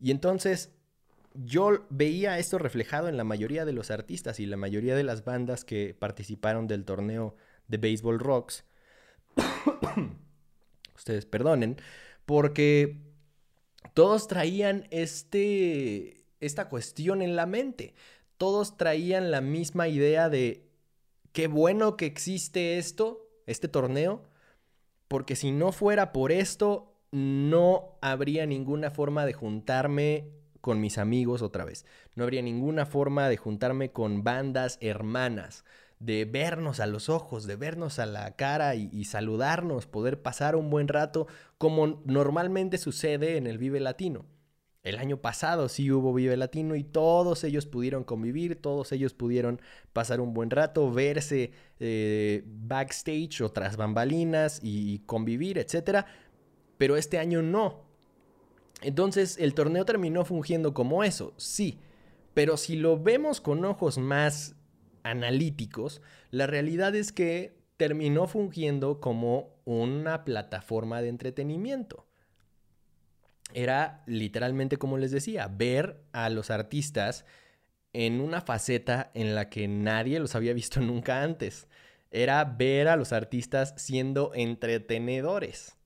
Y 0.00 0.10
entonces 0.10 0.77
yo 1.44 1.86
veía 1.88 2.38
esto 2.38 2.58
reflejado 2.58 3.08
en 3.08 3.16
la 3.16 3.24
mayoría 3.24 3.64
de 3.64 3.72
los 3.72 3.90
artistas 3.90 4.40
y 4.40 4.46
la 4.46 4.56
mayoría 4.56 4.96
de 4.96 5.04
las 5.04 5.24
bandas 5.24 5.64
que 5.64 5.94
participaron 5.96 6.66
del 6.66 6.84
torneo 6.84 7.36
de 7.68 7.78
Baseball 7.78 8.18
Rocks. 8.18 8.64
Ustedes 10.96 11.26
perdonen, 11.26 11.76
porque 12.26 12.98
todos 13.94 14.26
traían 14.26 14.88
este, 14.90 16.24
esta 16.40 16.68
cuestión 16.68 17.22
en 17.22 17.36
la 17.36 17.46
mente. 17.46 17.94
Todos 18.36 18.76
traían 18.76 19.30
la 19.30 19.40
misma 19.40 19.86
idea 19.86 20.28
de 20.28 20.68
qué 21.32 21.46
bueno 21.46 21.96
que 21.96 22.06
existe 22.06 22.78
esto, 22.78 23.28
este 23.46 23.68
torneo, 23.68 24.24
porque 25.06 25.36
si 25.36 25.52
no 25.52 25.70
fuera 25.70 26.12
por 26.12 26.32
esto, 26.32 26.96
no 27.12 27.96
habría 28.00 28.44
ninguna 28.44 28.90
forma 28.90 29.24
de 29.24 29.34
juntarme 29.34 30.38
con 30.60 30.80
mis 30.80 30.98
amigos 30.98 31.42
otra 31.42 31.64
vez. 31.64 31.84
No 32.14 32.24
habría 32.24 32.42
ninguna 32.42 32.86
forma 32.86 33.28
de 33.28 33.36
juntarme 33.36 33.92
con 33.92 34.24
bandas 34.24 34.78
hermanas, 34.80 35.64
de 36.00 36.24
vernos 36.24 36.80
a 36.80 36.86
los 36.86 37.08
ojos, 37.08 37.46
de 37.46 37.56
vernos 37.56 37.98
a 37.98 38.06
la 38.06 38.36
cara 38.36 38.74
y, 38.74 39.04
saludarnos, 39.04 39.86
poder 39.86 40.22
pasar 40.22 40.56
un 40.56 40.70
buen 40.70 40.88
rato 40.88 41.26
como 41.58 42.02
normalmente 42.04 42.78
sucede 42.78 43.36
en 43.36 43.46
el 43.46 43.58
Vive 43.58 43.80
Latino. 43.80 44.26
El 44.84 44.96
año 44.96 45.20
pasado 45.20 45.68
sí 45.68 45.90
hubo 45.90 46.14
Vive 46.14 46.36
Latino 46.36 46.76
y 46.76 46.84
todos 46.84 47.42
ellos 47.42 47.66
pudieron 47.66 48.04
convivir, 48.04 48.62
todos 48.62 48.92
ellos 48.92 49.12
pudieron 49.12 49.60
pasar 49.92 50.20
un 50.20 50.34
buen 50.34 50.50
rato, 50.50 50.90
verse 50.92 51.50
eh, 51.80 52.44
backstage 52.46 53.40
o 53.40 53.50
tras 53.50 53.76
bambalinas 53.76 54.60
y 54.62 55.00
convivir, 55.00 55.58
etc. 55.58 56.06
Pero 56.78 56.96
este 56.96 57.18
año 57.18 57.42
no. 57.42 57.87
Entonces 58.82 59.38
el 59.38 59.54
torneo 59.54 59.84
terminó 59.84 60.24
fungiendo 60.24 60.72
como 60.74 61.02
eso, 61.02 61.34
sí, 61.36 61.78
pero 62.34 62.56
si 62.56 62.76
lo 62.76 63.02
vemos 63.02 63.40
con 63.40 63.64
ojos 63.64 63.98
más 63.98 64.54
analíticos, 65.02 66.00
la 66.30 66.46
realidad 66.46 66.94
es 66.94 67.12
que 67.12 67.58
terminó 67.76 68.26
fungiendo 68.26 69.00
como 69.00 69.56
una 69.64 70.24
plataforma 70.24 71.00
de 71.00 71.08
entretenimiento. 71.08 72.06
Era 73.54 74.02
literalmente 74.06 74.76
como 74.76 74.98
les 74.98 75.10
decía, 75.10 75.48
ver 75.48 76.02
a 76.12 76.28
los 76.28 76.50
artistas 76.50 77.24
en 77.92 78.20
una 78.20 78.42
faceta 78.42 79.10
en 79.14 79.34
la 79.34 79.48
que 79.48 79.66
nadie 79.66 80.20
los 80.20 80.34
había 80.34 80.52
visto 80.52 80.80
nunca 80.80 81.22
antes. 81.22 81.66
Era 82.10 82.44
ver 82.44 82.88
a 82.88 82.96
los 82.96 83.12
artistas 83.12 83.74
siendo 83.76 84.32
entretenedores. 84.34 85.77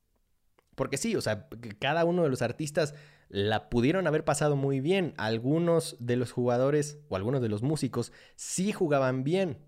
Porque 0.75 0.97
sí, 0.97 1.17
o 1.17 1.21
sea, 1.21 1.49
cada 1.79 2.05
uno 2.05 2.23
de 2.23 2.31
los 2.31 2.43
artistas 2.43 2.95
la 3.29 3.69
pudieron 3.69 4.07
haber 4.07 4.25
pasado 4.25 4.57
muy 4.57 4.81
bien. 4.81 5.15
Algunos 5.17 5.97
de 6.01 6.17
los 6.17 6.33
jugadores 6.33 6.99
o 7.09 7.17
algunos 7.17 7.43
de 7.43 7.49
los 7.49 7.63
músicos 7.63 8.13
sí 8.37 8.73
jugaban 8.73 9.25
bien. 9.25 9.59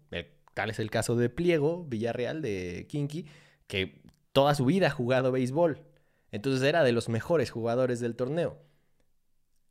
Tal 0.54 0.70
es 0.70 0.78
el 0.78 0.90
caso 0.90 1.16
de 1.16 1.30
Pliego, 1.30 1.84
Villarreal, 1.84 2.40
de 2.40 2.86
Kinky, 2.88 3.26
que 3.66 4.02
toda 4.32 4.54
su 4.54 4.64
vida 4.64 4.88
ha 4.88 4.90
jugado 4.90 5.32
béisbol. 5.32 5.82
Entonces 6.30 6.62
era 6.62 6.84
de 6.84 6.92
los 6.92 7.08
mejores 7.08 7.50
jugadores 7.50 8.00
del 8.00 8.16
torneo. 8.16 8.58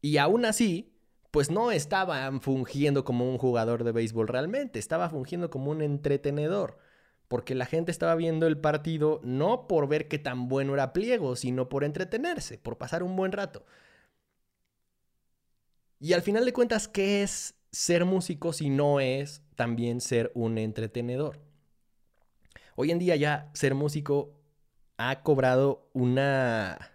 Y 0.02 0.18
aún 0.18 0.46
así, 0.46 0.94
pues 1.32 1.50
no 1.50 1.72
estaban 1.72 2.42
fungiendo 2.42 3.04
como 3.04 3.30
un 3.30 3.38
jugador 3.38 3.84
de 3.84 3.92
béisbol 3.92 4.28
realmente, 4.28 4.80
estaba 4.80 5.10
fungiendo 5.10 5.50
como 5.50 5.72
un 5.72 5.82
entretenedor 5.82 6.78
porque 7.34 7.56
la 7.56 7.66
gente 7.66 7.90
estaba 7.90 8.14
viendo 8.14 8.46
el 8.46 8.60
partido 8.60 9.20
no 9.24 9.66
por 9.68 9.88
ver 9.88 10.08
qué 10.08 10.20
tan 10.20 10.50
bueno 10.50 10.76
era 10.76 10.94
Pliego, 10.94 11.36
sino 11.36 11.68
por 11.68 11.84
entretenerse, 11.84 12.60
por 12.60 12.78
pasar 12.78 13.02
un 13.02 13.16
buen 13.16 13.32
rato. 13.32 13.66
Y 16.00 16.14
al 16.14 16.22
final 16.22 16.46
de 16.46 16.54
cuentas, 16.54 16.88
¿qué 16.88 17.24
es 17.24 17.56
ser 17.72 18.06
músico 18.06 18.54
si 18.54 18.70
no 18.70 19.00
es 19.00 19.42
también 19.56 20.00
ser 20.00 20.32
un 20.36 20.60
entretenedor? 20.60 21.40
Hoy 22.76 22.92
en 22.92 23.00
día 23.00 23.16
ya 23.16 23.50
ser 23.56 23.74
músico 23.74 24.40
ha 24.98 25.24
cobrado 25.24 25.90
una... 25.94 26.92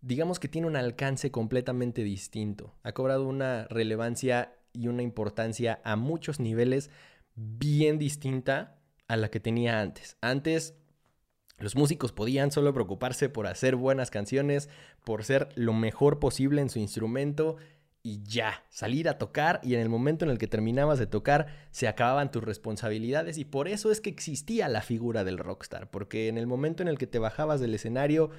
digamos 0.00 0.40
que 0.40 0.48
tiene 0.48 0.68
un 0.68 0.76
alcance 0.76 1.30
completamente 1.30 2.02
distinto, 2.02 2.74
ha 2.82 2.92
cobrado 2.92 3.28
una 3.28 3.66
relevancia 3.68 4.56
y 4.72 4.88
una 4.88 5.02
importancia 5.02 5.80
a 5.84 5.96
muchos 5.96 6.40
niveles 6.40 6.90
bien 7.34 7.98
distinta 7.98 8.78
a 9.08 9.16
la 9.16 9.30
que 9.30 9.40
tenía 9.40 9.80
antes. 9.80 10.16
Antes 10.20 10.74
los 11.58 11.76
músicos 11.76 12.12
podían 12.12 12.50
solo 12.50 12.72
preocuparse 12.72 13.28
por 13.28 13.46
hacer 13.46 13.76
buenas 13.76 14.10
canciones, 14.10 14.68
por 15.04 15.24
ser 15.24 15.48
lo 15.54 15.72
mejor 15.72 16.18
posible 16.18 16.62
en 16.62 16.70
su 16.70 16.78
instrumento 16.78 17.56
y 18.02 18.22
ya, 18.22 18.64
salir 18.70 19.10
a 19.10 19.18
tocar 19.18 19.60
y 19.62 19.74
en 19.74 19.80
el 19.80 19.90
momento 19.90 20.24
en 20.24 20.30
el 20.30 20.38
que 20.38 20.46
terminabas 20.46 20.98
de 20.98 21.06
tocar 21.06 21.48
se 21.70 21.86
acababan 21.86 22.30
tus 22.30 22.42
responsabilidades 22.42 23.36
y 23.36 23.44
por 23.44 23.68
eso 23.68 23.92
es 23.92 24.00
que 24.00 24.08
existía 24.08 24.68
la 24.68 24.80
figura 24.80 25.22
del 25.22 25.36
rockstar, 25.36 25.90
porque 25.90 26.28
en 26.28 26.38
el 26.38 26.46
momento 26.46 26.82
en 26.82 26.88
el 26.88 26.96
que 26.96 27.06
te 27.06 27.18
bajabas 27.18 27.60
del 27.60 27.74
escenario 27.74 28.30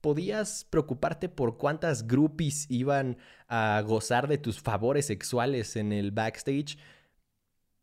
podías 0.00 0.64
preocuparte 0.64 1.28
por 1.28 1.56
cuántas 1.56 2.06
groupies 2.06 2.66
iban 2.70 3.18
a 3.48 3.82
gozar 3.86 4.28
de 4.28 4.38
tus 4.38 4.60
favores 4.60 5.06
sexuales 5.06 5.76
en 5.76 5.92
el 5.92 6.10
backstage. 6.10 6.78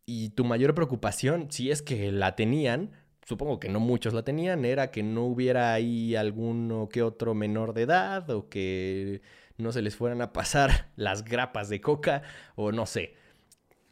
Y 0.06 0.30
tu 0.30 0.44
mayor 0.44 0.76
preocupación, 0.76 1.48
si 1.50 1.72
es 1.72 1.82
que 1.82 2.12
la 2.12 2.36
tenían, 2.36 2.92
supongo 3.26 3.60
que 3.60 3.70
no 3.70 3.80
muchos 3.80 4.14
la 4.14 4.24
tenían, 4.24 4.66
era 4.66 4.92
que 4.92 5.04
no 5.04 5.26
hubiera 5.26 5.74
ahí 5.74 6.16
alguno 6.16 6.90
que 6.90 7.02
otro 7.02 7.34
menor 7.34 7.74
de 7.74 7.84
edad 7.84 8.30
o 8.30 8.50
que 8.50 9.22
no 9.58 9.72
se 9.72 9.82
les 9.82 9.96
fueran 9.96 10.22
a 10.22 10.34
pasar 10.34 10.92
las 10.96 11.24
grapas 11.24 11.70
de 11.70 11.82
coca 11.82 12.24
o 12.56 12.72
no 12.72 12.86
sé. 12.86 13.16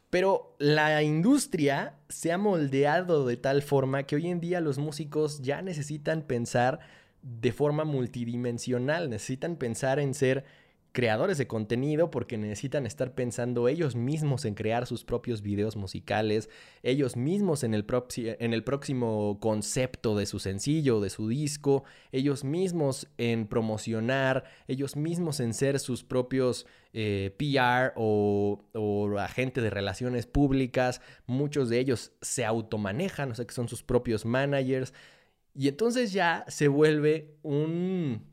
Pero 0.10 0.58
la 0.60 1.02
industria 1.04 1.96
se 2.10 2.34
ha 2.34 2.38
moldeado 2.38 3.26
de 3.26 3.38
tal 3.38 3.62
forma 3.62 4.04
que 4.04 4.18
hoy 4.18 4.28
en 4.28 4.42
día 4.42 4.60
los 4.60 4.78
músicos 4.78 5.42
ya 5.42 5.62
necesitan 5.62 6.24
pensar 6.24 6.80
de 7.22 7.52
forma 7.52 7.84
multidimensional. 7.86 9.10
Necesitan 9.10 9.56
pensar 9.56 10.00
en 10.00 10.14
ser 10.14 10.46
creadores 10.92 11.38
de 11.38 11.48
contenido 11.48 12.12
porque 12.12 12.38
necesitan 12.38 12.86
estar 12.86 13.14
pensando 13.14 13.68
ellos 13.68 13.96
mismos 13.96 14.44
en 14.46 14.56
crear 14.56 14.86
sus 14.86 15.06
propios 15.06 15.42
videos 15.42 15.76
musicales, 15.76 16.50
ellos 16.84 17.16
mismos 17.16 17.64
en 17.64 17.74
el, 17.74 17.86
en 18.18 18.54
el 18.54 18.64
próximo 18.64 19.40
concepto 19.40 20.18
de 20.18 20.26
su 20.26 20.40
sencillo, 20.40 21.00
de 21.00 21.10
su 21.10 21.30
disco, 21.30 21.84
ellos 22.12 22.44
mismos 22.44 23.08
en 23.18 23.48
promocionar, 23.48 24.44
ellos 24.68 24.96
mismos 24.96 25.40
en 25.40 25.54
ser 25.54 25.80
sus 25.80 26.04
propios 26.04 26.66
eh, 26.94 27.34
PR 27.38 27.94
o, 27.96 28.66
o 28.74 29.18
agentes 29.18 29.64
de 29.64 29.70
relaciones 29.70 30.26
públicas, 30.26 31.02
muchos 31.26 31.70
de 31.70 31.80
ellos 31.80 32.12
se 32.22 32.44
automanejan, 32.44 33.32
o 33.32 33.36
sea 33.36 33.46
que 33.46 33.54
son 33.54 33.70
sus 33.70 33.82
propios 33.82 34.26
managers. 34.26 34.94
Y 35.54 35.68
entonces 35.68 36.14
ya 36.14 36.46
se 36.48 36.68
vuelve 36.68 37.36
un... 37.44 38.30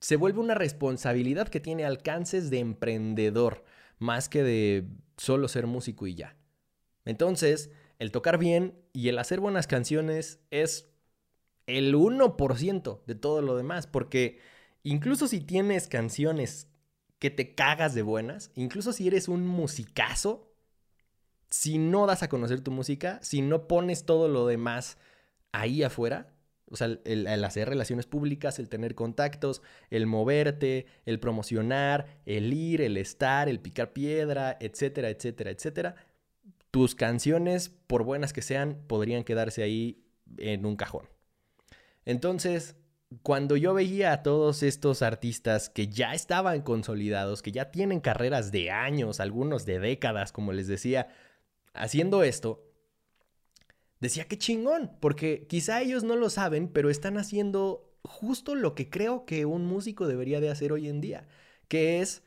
Se 0.00 0.16
vuelve 0.16 0.40
una 0.40 0.54
responsabilidad 0.54 1.48
que 1.48 1.58
tiene 1.58 1.84
alcances 1.84 2.50
de 2.50 2.58
emprendedor, 2.58 3.64
más 3.98 4.28
que 4.28 4.42
de 4.42 4.86
solo 5.16 5.48
ser 5.48 5.66
músico 5.66 6.06
y 6.06 6.14
ya. 6.14 6.36
Entonces, 7.04 7.70
el 7.98 8.12
tocar 8.12 8.38
bien 8.38 8.74
y 8.92 9.08
el 9.08 9.18
hacer 9.18 9.40
buenas 9.40 9.66
canciones 9.66 10.38
es 10.50 10.90
el 11.66 11.94
1% 11.94 13.04
de 13.06 13.14
todo 13.14 13.42
lo 13.42 13.56
demás, 13.56 13.86
porque 13.86 14.38
incluso 14.82 15.26
si 15.26 15.40
tienes 15.40 15.88
canciones 15.88 16.68
que 17.18 17.30
te 17.30 17.54
cagas 17.54 17.94
de 17.94 18.02
buenas, 18.02 18.50
incluso 18.54 18.92
si 18.92 19.06
eres 19.08 19.28
un 19.28 19.46
musicazo, 19.46 20.52
si 21.50 21.78
no 21.78 22.06
das 22.06 22.22
a 22.22 22.28
conocer 22.28 22.60
tu 22.60 22.70
música, 22.70 23.18
si 23.22 23.40
no 23.40 23.66
pones 23.66 24.04
todo 24.04 24.28
lo 24.28 24.46
demás 24.46 24.98
ahí 25.60 25.82
afuera, 25.82 26.32
O 26.68 26.76
sea, 26.76 26.98
el, 27.04 27.44
hacer 27.44 27.68
relaciones 27.68 28.06
públicas, 28.06 28.58
el 28.58 28.68
tener 28.68 28.94
contactos, 28.96 29.62
el 29.90 30.06
moverte, 30.06 30.86
el 31.04 31.20
promocionar, 31.20 32.06
el 32.26 32.52
ir, 32.52 32.80
el 32.80 32.96
estar, 32.96 33.48
el 33.48 33.60
picar 33.60 33.92
piedra, 33.92 34.56
etcétera, 34.60 35.10
etcétera, 35.10 35.50
etcétera. 35.50 35.94
Tus 36.72 36.96
canciones, 36.96 37.68
por 37.68 38.02
buenas 38.02 38.32
que 38.32 38.42
sean, 38.42 38.82
podrían 38.88 39.22
quedarse 39.22 39.62
ahí 39.62 40.02
en 40.38 40.66
un 40.66 40.74
cajón. 40.74 41.08
Entonces, 42.04 42.74
cuando 43.22 43.56
yo 43.56 43.72
veía 43.72 44.12
a 44.12 44.22
todos 44.22 44.62
estos 44.64 45.02
artistas 45.02 45.70
que 45.70 45.88
ya 45.88 46.14
estaban 46.14 46.62
consolidados, 46.62 47.42
que 47.42 47.52
ya 47.52 47.70
tienen 47.70 48.00
carreras 48.00 48.50
de 48.50 48.72
años, 48.72 49.20
algunos 49.20 49.64
de 49.64 49.78
décadas, 49.78 50.32
como 50.32 50.52
les 50.52 50.66
decía, 50.66 51.08
haciendo 51.72 52.24
esto, 52.24 52.65
decía 54.06 54.24
que 54.24 54.38
chingón, 54.38 54.92
porque 55.00 55.46
quizá 55.48 55.82
ellos 55.82 56.04
no 56.04 56.16
lo 56.16 56.30
saben, 56.30 56.68
pero 56.68 56.90
están 56.90 57.18
haciendo 57.18 57.92
justo 58.02 58.54
lo 58.54 58.74
que 58.74 58.88
creo 58.88 59.26
que 59.26 59.44
un 59.44 59.66
músico 59.66 60.06
debería 60.06 60.40
de 60.40 60.50
hacer 60.50 60.72
hoy 60.72 60.88
en 60.88 61.00
día, 61.00 61.28
que 61.68 62.00
es 62.00 62.22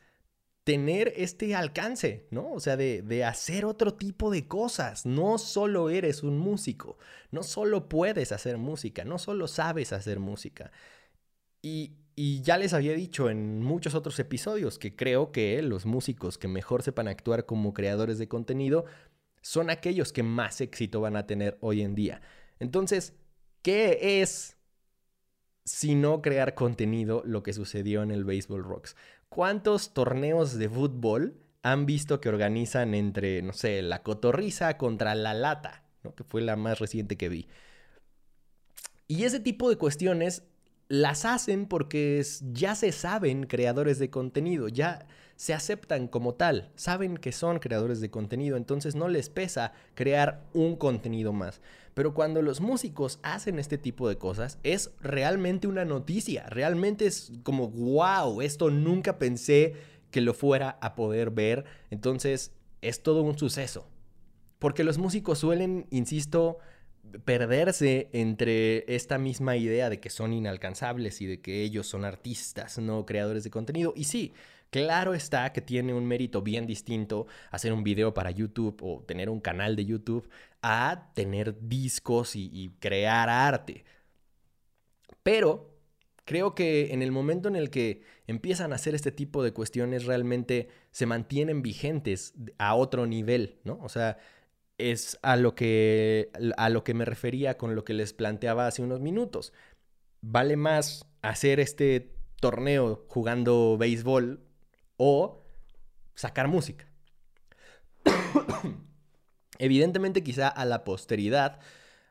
tener 0.64 1.12
este 1.16 1.54
alcance, 1.54 2.26
¿no? 2.30 2.52
O 2.52 2.60
sea, 2.60 2.76
de, 2.76 3.02
de, 3.02 3.24
hacer 3.24 3.64
otro 3.64 3.94
tipo 3.94 4.30
de 4.30 4.46
cosas. 4.46 5.06
No 5.06 5.38
solo 5.38 5.90
eres 5.90 6.22
un 6.22 6.38
músico, 6.38 6.98
no 7.30 7.42
solo 7.42 7.88
puedes 7.88 8.30
hacer 8.32 8.58
música, 8.58 9.04
no 9.04 9.18
solo 9.18 9.48
sabes 9.48 9.92
hacer 9.92 10.20
música. 10.20 10.70
Y, 11.62 11.96
y 12.14 12.42
ya 12.42 12.58
les 12.58 12.74
había 12.74 12.92
dicho 12.92 13.30
en 13.30 13.62
muchos 13.62 13.94
otros 13.94 14.18
episodios 14.18 14.78
que 14.78 14.94
creo 14.94 15.32
que 15.32 15.62
los 15.62 15.86
músicos 15.86 16.38
que 16.38 16.48
mejor 16.48 16.82
sepan 16.82 17.08
actuar 17.08 17.46
como 17.46 17.72
creadores 17.72 18.18
de 18.18 18.28
contenido 18.28 18.84
son 19.40 19.70
aquellos 19.70 20.12
que 20.12 20.22
más 20.22 20.60
éxito 20.60 21.00
van 21.00 21.16
a 21.16 21.26
tener 21.26 21.58
hoy 21.60 21.82
en 21.82 21.94
día. 21.94 22.20
Entonces, 22.58 23.14
¿qué 23.62 24.20
es 24.20 24.56
si 25.64 25.94
no 25.94 26.22
crear 26.22 26.54
contenido 26.54 27.22
lo 27.24 27.42
que 27.42 27.52
sucedió 27.52 28.02
en 28.02 28.10
el 28.10 28.24
Baseball 28.24 28.64
Rocks? 28.64 28.96
¿Cuántos 29.28 29.94
torneos 29.94 30.58
de 30.58 30.68
fútbol 30.68 31.40
han 31.62 31.86
visto 31.86 32.20
que 32.20 32.28
organizan 32.28 32.94
entre, 32.94 33.42
no 33.42 33.52
sé, 33.52 33.82
la 33.82 34.02
cotorriza 34.02 34.76
contra 34.76 35.14
la 35.14 35.34
lata, 35.34 35.84
que 36.16 36.24
fue 36.24 36.40
la 36.40 36.56
más 36.56 36.78
reciente 36.78 37.16
que 37.16 37.28
vi? 37.28 37.48
Y 39.06 39.24
ese 39.24 39.40
tipo 39.40 39.68
de 39.68 39.76
cuestiones 39.76 40.44
las 40.88 41.24
hacen 41.24 41.66
porque 41.66 42.24
ya 42.52 42.74
se 42.74 42.92
saben 42.92 43.46
creadores 43.46 43.98
de 43.98 44.10
contenido, 44.10 44.68
ya 44.68 45.06
se 45.40 45.54
aceptan 45.54 46.06
como 46.06 46.34
tal, 46.34 46.70
saben 46.74 47.16
que 47.16 47.32
son 47.32 47.60
creadores 47.60 48.02
de 48.02 48.10
contenido, 48.10 48.58
entonces 48.58 48.94
no 48.94 49.08
les 49.08 49.30
pesa 49.30 49.72
crear 49.94 50.44
un 50.52 50.76
contenido 50.76 51.32
más. 51.32 51.62
Pero 51.94 52.12
cuando 52.12 52.42
los 52.42 52.60
músicos 52.60 53.18
hacen 53.22 53.58
este 53.58 53.78
tipo 53.78 54.06
de 54.06 54.18
cosas, 54.18 54.58
es 54.64 54.90
realmente 55.00 55.66
una 55.66 55.86
noticia, 55.86 56.44
realmente 56.50 57.06
es 57.06 57.32
como, 57.42 57.70
wow, 57.70 58.42
esto 58.42 58.68
nunca 58.68 59.18
pensé 59.18 59.76
que 60.10 60.20
lo 60.20 60.34
fuera 60.34 60.76
a 60.82 60.94
poder 60.94 61.30
ver, 61.30 61.64
entonces 61.88 62.52
es 62.82 63.02
todo 63.02 63.22
un 63.22 63.38
suceso. 63.38 63.88
Porque 64.58 64.84
los 64.84 64.98
músicos 64.98 65.38
suelen, 65.38 65.86
insisto, 65.88 66.58
perderse 67.24 68.10
entre 68.12 68.84
esta 68.94 69.16
misma 69.16 69.56
idea 69.56 69.88
de 69.88 70.00
que 70.00 70.10
son 70.10 70.34
inalcanzables 70.34 71.22
y 71.22 71.26
de 71.26 71.40
que 71.40 71.62
ellos 71.62 71.86
son 71.86 72.04
artistas, 72.04 72.76
no 72.78 73.06
creadores 73.06 73.42
de 73.42 73.50
contenido. 73.50 73.94
Y 73.96 74.04
sí, 74.04 74.34
claro 74.70 75.14
está 75.14 75.52
que 75.52 75.60
tiene 75.60 75.92
un 75.94 76.06
mérito 76.06 76.42
bien 76.42 76.66
distinto 76.66 77.26
hacer 77.50 77.72
un 77.72 77.84
video 77.84 78.14
para 78.14 78.30
YouTube 78.30 78.78
o 78.82 79.02
tener 79.04 79.28
un 79.28 79.40
canal 79.40 79.76
de 79.76 79.84
YouTube 79.84 80.28
a 80.62 81.10
tener 81.14 81.56
discos 81.68 82.36
y, 82.36 82.70
crear 82.80 83.28
arte. 83.28 83.84
Pero 85.22 85.76
creo 86.24 86.54
que 86.54 86.92
en 86.92 87.02
el 87.02 87.12
momento 87.12 87.48
en 87.48 87.56
el 87.56 87.70
que 87.70 88.02
empiezan 88.26 88.72
a 88.72 88.76
hacer 88.76 88.94
este 88.94 89.12
tipo 89.12 89.42
de 89.42 89.52
cuestiones 89.52 90.04
realmente 90.06 90.68
se 90.90 91.06
mantienen 91.06 91.62
vigentes 91.62 92.34
a 92.58 92.74
otro 92.74 93.06
nivel, 93.06 93.58
¿no? 93.64 93.78
O 93.82 93.88
sea, 93.88 94.18
es 94.78 95.18
a 95.22 95.36
lo 95.36 95.54
que 95.54 96.30
a 96.56 96.70
lo 96.70 96.84
que 96.84 96.94
me 96.94 97.04
refería 97.04 97.58
con 97.58 97.74
lo 97.74 97.84
que 97.84 97.94
les 97.94 98.12
planteaba 98.12 98.66
hace 98.66 98.82
unos 98.82 99.00
minutos. 99.00 99.52
Vale 100.22 100.56
más 100.56 101.06
hacer 101.22 101.60
este 101.60 102.14
torneo 102.40 103.04
jugando 103.08 103.76
béisbol 103.78 104.49
o 105.02 105.46
sacar 106.14 106.46
música. 106.46 106.86
Evidentemente 109.58 110.22
quizá 110.22 110.46
a 110.48 110.66
la 110.66 110.84
posteridad 110.84 111.58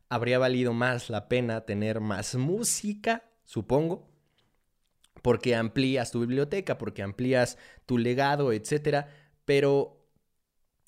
habría 0.09 0.39
valido 0.39 0.73
más 0.73 1.11
la 1.11 1.29
pena 1.29 1.67
tener 1.67 1.99
más 1.99 2.33
música, 2.33 3.29
supongo, 3.45 4.09
porque 5.21 5.55
amplías 5.55 6.09
tu 6.09 6.21
biblioteca, 6.21 6.79
porque 6.79 7.03
amplías 7.03 7.59
tu 7.85 7.99
legado, 7.99 8.51
etc. 8.53 9.05
Pero, 9.45 10.03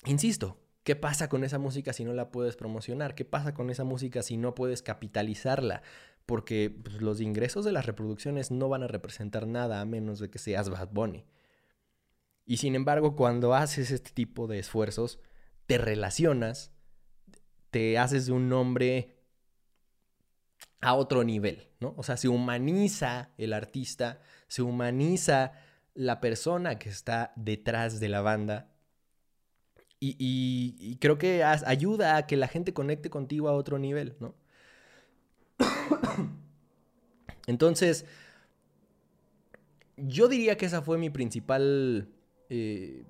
insisto, 0.04 0.58
¿qué 0.82 0.96
pasa 0.96 1.28
con 1.28 1.44
esa 1.44 1.60
música 1.60 1.92
si 1.92 2.04
no 2.04 2.14
la 2.14 2.32
puedes 2.32 2.56
promocionar? 2.56 3.14
¿Qué 3.14 3.24
pasa 3.24 3.54
con 3.54 3.70
esa 3.70 3.84
música 3.84 4.24
si 4.24 4.38
no 4.38 4.56
puedes 4.56 4.82
capitalizarla? 4.82 5.82
Porque 6.26 6.68
pues, 6.82 7.00
los 7.00 7.20
ingresos 7.20 7.64
de 7.64 7.70
las 7.70 7.86
reproducciones 7.86 8.50
no 8.50 8.68
van 8.68 8.82
a 8.82 8.88
representar 8.88 9.46
nada 9.46 9.80
a 9.80 9.84
menos 9.84 10.18
de 10.18 10.30
que 10.30 10.40
seas 10.40 10.68
Bad 10.68 10.88
Bunny. 10.90 11.24
Y 12.44 12.56
sin 12.56 12.74
embargo, 12.74 13.16
cuando 13.16 13.54
haces 13.54 13.90
este 13.90 14.10
tipo 14.10 14.46
de 14.46 14.58
esfuerzos, 14.58 15.20
te 15.66 15.78
relacionas, 15.78 16.72
te 17.70 17.98
haces 17.98 18.26
de 18.26 18.32
un 18.32 18.48
nombre 18.48 19.16
a 20.80 20.94
otro 20.94 21.22
nivel, 21.22 21.68
¿no? 21.80 21.94
O 21.96 22.02
sea, 22.02 22.16
se 22.16 22.28
humaniza 22.28 23.30
el 23.38 23.52
artista, 23.52 24.20
se 24.48 24.62
humaniza 24.62 25.52
la 25.94 26.20
persona 26.20 26.78
que 26.78 26.88
está 26.88 27.32
detrás 27.36 28.00
de 28.00 28.08
la 28.08 28.20
banda. 28.20 28.68
Y, 30.04 30.96
creo 31.00 31.16
que 31.16 31.44
ayuda 31.44 32.16
a 32.16 32.26
que 32.26 32.36
la 32.36 32.48
gente 32.48 32.74
conecte 32.74 33.08
contigo 33.08 33.48
a 33.48 33.52
otro 33.52 33.78
nivel, 33.78 34.16
¿no? 34.18 34.34
Entonces, 37.46 38.04
yo 39.96 40.26
diría 40.26 40.56
que 40.56 40.66
esa 40.66 40.82
fue 40.82 40.98
mi 40.98 41.10
principal 41.10 42.08
eh, 42.54 43.04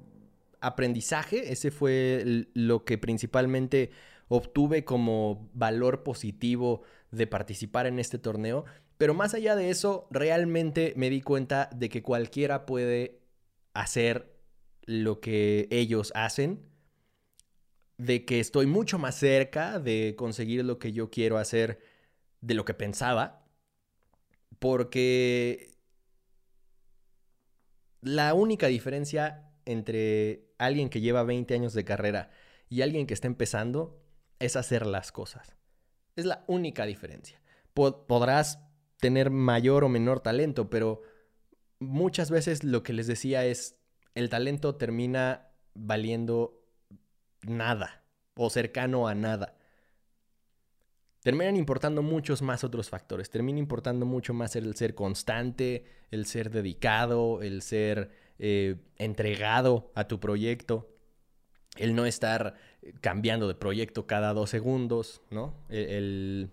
aprendizaje, 0.61 1.51
ese 1.53 1.73
fue 1.73 2.47
lo 2.55 2.85
que 2.85 2.97
principalmente 2.97 3.91
obtuve 4.29 4.85
como 4.85 5.51
valor 5.53 6.05
positivo 6.05 6.83
de 7.11 7.27
participar 7.27 7.89
en 7.89 7.99
este 7.99 8.19
torneo. 8.19 8.65
Pero 8.99 9.15
más 9.15 9.35
allá 9.35 9.57
de 9.57 9.71
eso, 9.71 10.07
realmente 10.13 10.93
me 10.97 11.11
di 11.11 11.23
cuenta 11.23 11.69
de 11.75 11.89
que 11.89 12.03
cualquiera 12.03 12.67
puede 12.67 13.19
hacer 13.75 14.33
lo 14.85 15.19
que 15.19 15.67
ellos 15.73 16.13
hacen, 16.15 16.61
de 17.99 18.25
que 18.25 18.39
estoy 18.39 18.67
mucho 18.67 18.97
más 19.01 19.17
cerca 19.17 19.81
de 19.81 20.15
conseguir 20.17 20.65
lo 20.65 20.79
que 20.79 20.93
yo 20.93 21.11
quiero 21.11 21.39
hacer 21.39 21.81
de 22.41 22.55
lo 22.55 22.65
que 22.65 22.75
pensaba, 22.75 23.45
porque 24.61 25.72
la 28.03 28.35
única 28.35 28.67
diferencia 28.67 29.49
entre 29.65 30.53
alguien 30.59 30.91
que 30.91 31.01
lleva 31.01 31.23
20 31.23 31.55
años 31.55 31.73
de 31.73 31.85
carrera 31.85 32.31
y 32.69 32.83
alguien 32.83 33.07
que 33.07 33.15
está 33.15 33.29
empezando 33.29 34.03
es 34.39 34.57
hacer 34.57 34.87
las 34.87 35.13
cosas. 35.13 35.57
Es 36.17 36.27
la 36.27 36.45
única 36.49 36.85
diferencia. 36.85 37.41
podrás 37.73 38.59
tener 38.99 39.31
mayor 39.31 39.85
o 39.85 39.89
menor 39.89 40.21
talento, 40.21 40.69
pero 40.69 41.03
muchas 41.79 42.31
veces 42.31 42.65
lo 42.65 42.83
que 42.83 42.93
les 42.93 43.07
decía 43.07 43.45
es, 43.45 43.79
el 44.15 44.29
talento 44.29 44.77
termina 44.77 45.53
valiendo 45.75 46.61
nada 47.43 48.05
o 48.35 48.51
cercano 48.51 49.09
a 49.09 49.15
nada. 49.15 49.57
Terminan 51.23 51.57
importando 51.57 52.03
muchos 52.03 52.43
más 52.43 52.65
otros 52.65 52.91
factores. 52.91 53.31
Termina 53.31 53.59
importando 53.59 54.07
mucho 54.07 54.35
más 54.35 54.57
el 54.57 54.75
ser 54.75 54.95
constante, 54.95 55.85
el 56.11 56.27
ser 56.27 56.51
dedicado, 56.51 57.43
el 57.43 57.63
ser 57.63 58.11
eh, 58.41 58.77
entregado 58.99 59.93
a 59.95 60.09
tu 60.09 60.19
proyecto, 60.19 60.89
el 61.77 61.95
no 61.95 62.07
estar 62.07 62.55
cambiando 63.01 63.47
de 63.47 63.55
proyecto 63.55 64.07
cada 64.07 64.35
dos 64.35 64.51
segundos, 64.51 65.23
¿no? 65.31 65.55
E-, 65.69 65.97
el, 65.97 66.51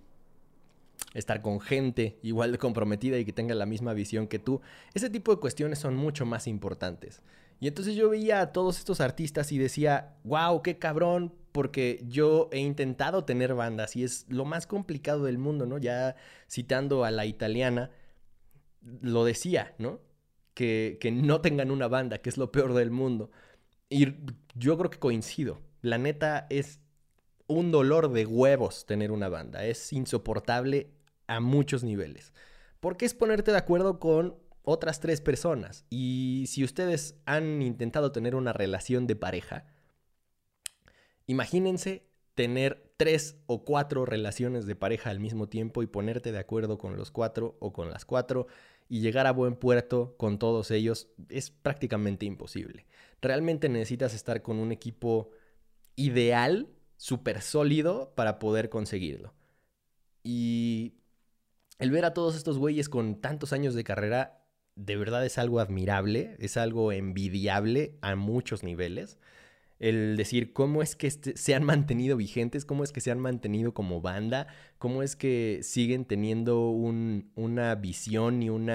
estar 1.13 1.41
con 1.41 1.59
gente 1.59 2.19
igual 2.21 2.51
de 2.51 2.57
comprometida 2.57 3.17
y 3.17 3.25
que 3.25 3.33
tenga 3.33 3.55
la 3.55 3.65
misma 3.65 3.93
visión 3.93 4.27
que 4.27 4.37
tú. 4.37 4.61
Ese 4.93 5.09
tipo 5.09 5.33
de 5.33 5.41
cuestiones 5.41 5.79
son 5.79 5.95
mucho 5.95 6.25
más 6.25 6.47
importantes. 6.47 7.21
Y 7.59 7.67
entonces 7.67 7.95
yo 7.95 8.09
veía 8.09 8.41
a 8.41 8.51
todos 8.53 8.77
estos 8.77 9.01
artistas 9.01 9.51
y 9.51 9.57
decía, 9.57 10.15
wow, 10.23 10.61
qué 10.61 10.77
cabrón, 10.77 11.33
porque 11.51 12.03
yo 12.07 12.49
he 12.51 12.59
intentado 12.59 13.25
tener 13.25 13.53
bandas 13.53 13.95
y 13.95 14.03
es 14.03 14.25
lo 14.29 14.45
más 14.45 14.67
complicado 14.67 15.25
del 15.25 15.37
mundo, 15.37 15.65
¿no? 15.65 15.77
Ya 15.77 16.15
citando 16.49 17.03
a 17.03 17.11
la 17.11 17.25
italiana, 17.25 17.91
lo 19.01 19.25
decía, 19.25 19.73
¿no? 19.77 19.99
que, 20.99 21.11
no 21.11 21.41
tengan 21.41 21.71
una 21.71 21.87
banda, 21.87 22.17
que 22.17 22.29
es 22.29 22.37
lo 22.37 22.51
peor 22.51 22.73
del 22.73 22.91
mundo. 22.91 23.31
Y 23.89 24.07
yo 24.55 24.77
creo 24.77 24.89
que 24.89 24.99
coincido. 24.99 25.61
La 25.81 25.97
neta 25.97 26.47
es 26.49 26.79
un 27.47 27.71
dolor 27.71 28.11
de 28.11 28.25
huevos 28.25 28.85
tener 28.85 29.11
una 29.11 29.29
banda. 29.29 29.63
Es 29.65 29.93
insoportable 29.93 30.91
a 31.27 31.39
muchos 31.39 31.83
niveles. 31.83 32.33
Porque 32.81 33.05
es 33.05 33.13
ponerte 33.13 33.51
de 33.51 33.57
acuerdo 33.57 33.99
con 33.99 34.35
otras 34.63 34.99
tres 34.99 35.21
personas. 35.21 35.85
Y 35.89 36.45
si 36.47 36.63
ustedes 36.63 37.15
han 37.25 37.61
intentado 37.61 38.11
tener 38.11 38.35
una 38.35 38.53
relación 38.53 39.07
de 39.07 39.15
pareja, 39.15 39.65
imagínense 41.27 42.09
tener 42.35 42.93
tres 42.97 43.37
o 43.47 43.65
cuatro 43.65 44.05
relaciones 44.05 44.65
de 44.65 44.75
pareja 44.75 45.09
al 45.09 45.19
mismo 45.19 45.47
tiempo 45.47 45.83
y 45.83 45.87
ponerte 45.87 46.31
de 46.31 46.39
acuerdo 46.39 46.77
con 46.77 46.95
los 46.97 47.11
cuatro 47.11 47.57
o 47.59 47.73
con 47.73 47.89
las 47.89 48.05
cuatro 48.05 48.47
y 48.89 49.01
llegar 49.01 49.27
a 49.27 49.31
buen 49.31 49.55
puerto 49.55 50.15
con 50.17 50.39
todos 50.39 50.71
ellos 50.71 51.09
es 51.29 51.51
prácticamente 51.51 52.25
imposible. 52.25 52.87
Realmente 53.21 53.69
necesitas 53.69 54.13
estar 54.13 54.41
con 54.41 54.57
un 54.57 54.71
equipo 54.71 55.29
ideal, 55.95 56.69
súper 56.97 57.41
sólido 57.41 58.13
para 58.15 58.39
poder 58.39 58.69
conseguirlo. 58.69 59.33
Y 60.23 60.95
el 61.77 61.91
ver 61.91 62.05
a 62.05 62.13
todos 62.13 62.35
estos 62.35 62.57
güeyes 62.57 62.89
con 62.89 63.21
tantos 63.21 63.53
años 63.53 63.73
de 63.75 63.83
carrera, 63.83 64.38
de 64.85 64.97
verdad 64.97 65.25
es 65.25 65.37
algo 65.37 65.59
admirable, 65.59 66.35
es 66.39 66.57
algo 66.57 66.91
envidiable 66.91 67.97
a 68.01 68.15
muchos 68.15 68.63
niveles 68.63 69.17
el 69.79 70.17
decir 70.17 70.53
cómo 70.53 70.81
es 70.81 70.95
que 70.95 71.07
este, 71.07 71.37
se 71.37 71.55
han 71.55 71.63
mantenido 71.63 72.17
vigentes, 72.17 72.65
cómo 72.65 72.83
es 72.83 72.91
que 72.91 73.01
se 73.01 73.11
han 73.11 73.19
mantenido 73.19 73.73
como 73.73 74.01
banda, 74.01 74.47
cómo 74.77 75.03
es 75.03 75.15
que 75.15 75.61
siguen 75.63 76.05
teniendo 76.05 76.69
una 76.69 77.75
visión 77.75 78.43
y 78.43 78.49
un 78.49 78.69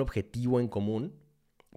objetivo 0.00 0.60
en 0.60 0.68
común 0.68 1.14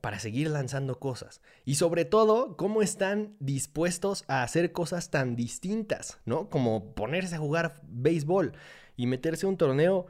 para 0.01 0.19
seguir 0.19 0.49
lanzando 0.49 0.99
cosas. 0.99 1.41
Y 1.65 1.75
sobre 1.75 2.05
todo, 2.05 2.55
cómo 2.57 2.81
están 2.81 3.35
dispuestos 3.39 4.25
a 4.27 4.43
hacer 4.43 4.71
cosas 4.71 5.09
tan 5.09 5.35
distintas, 5.35 6.19
¿no? 6.25 6.49
Como 6.49 6.93
ponerse 6.93 7.35
a 7.35 7.39
jugar 7.39 7.81
béisbol 7.87 8.53
y 8.95 9.07
meterse 9.07 9.45
a 9.45 9.49
un 9.49 9.57
torneo 9.57 10.07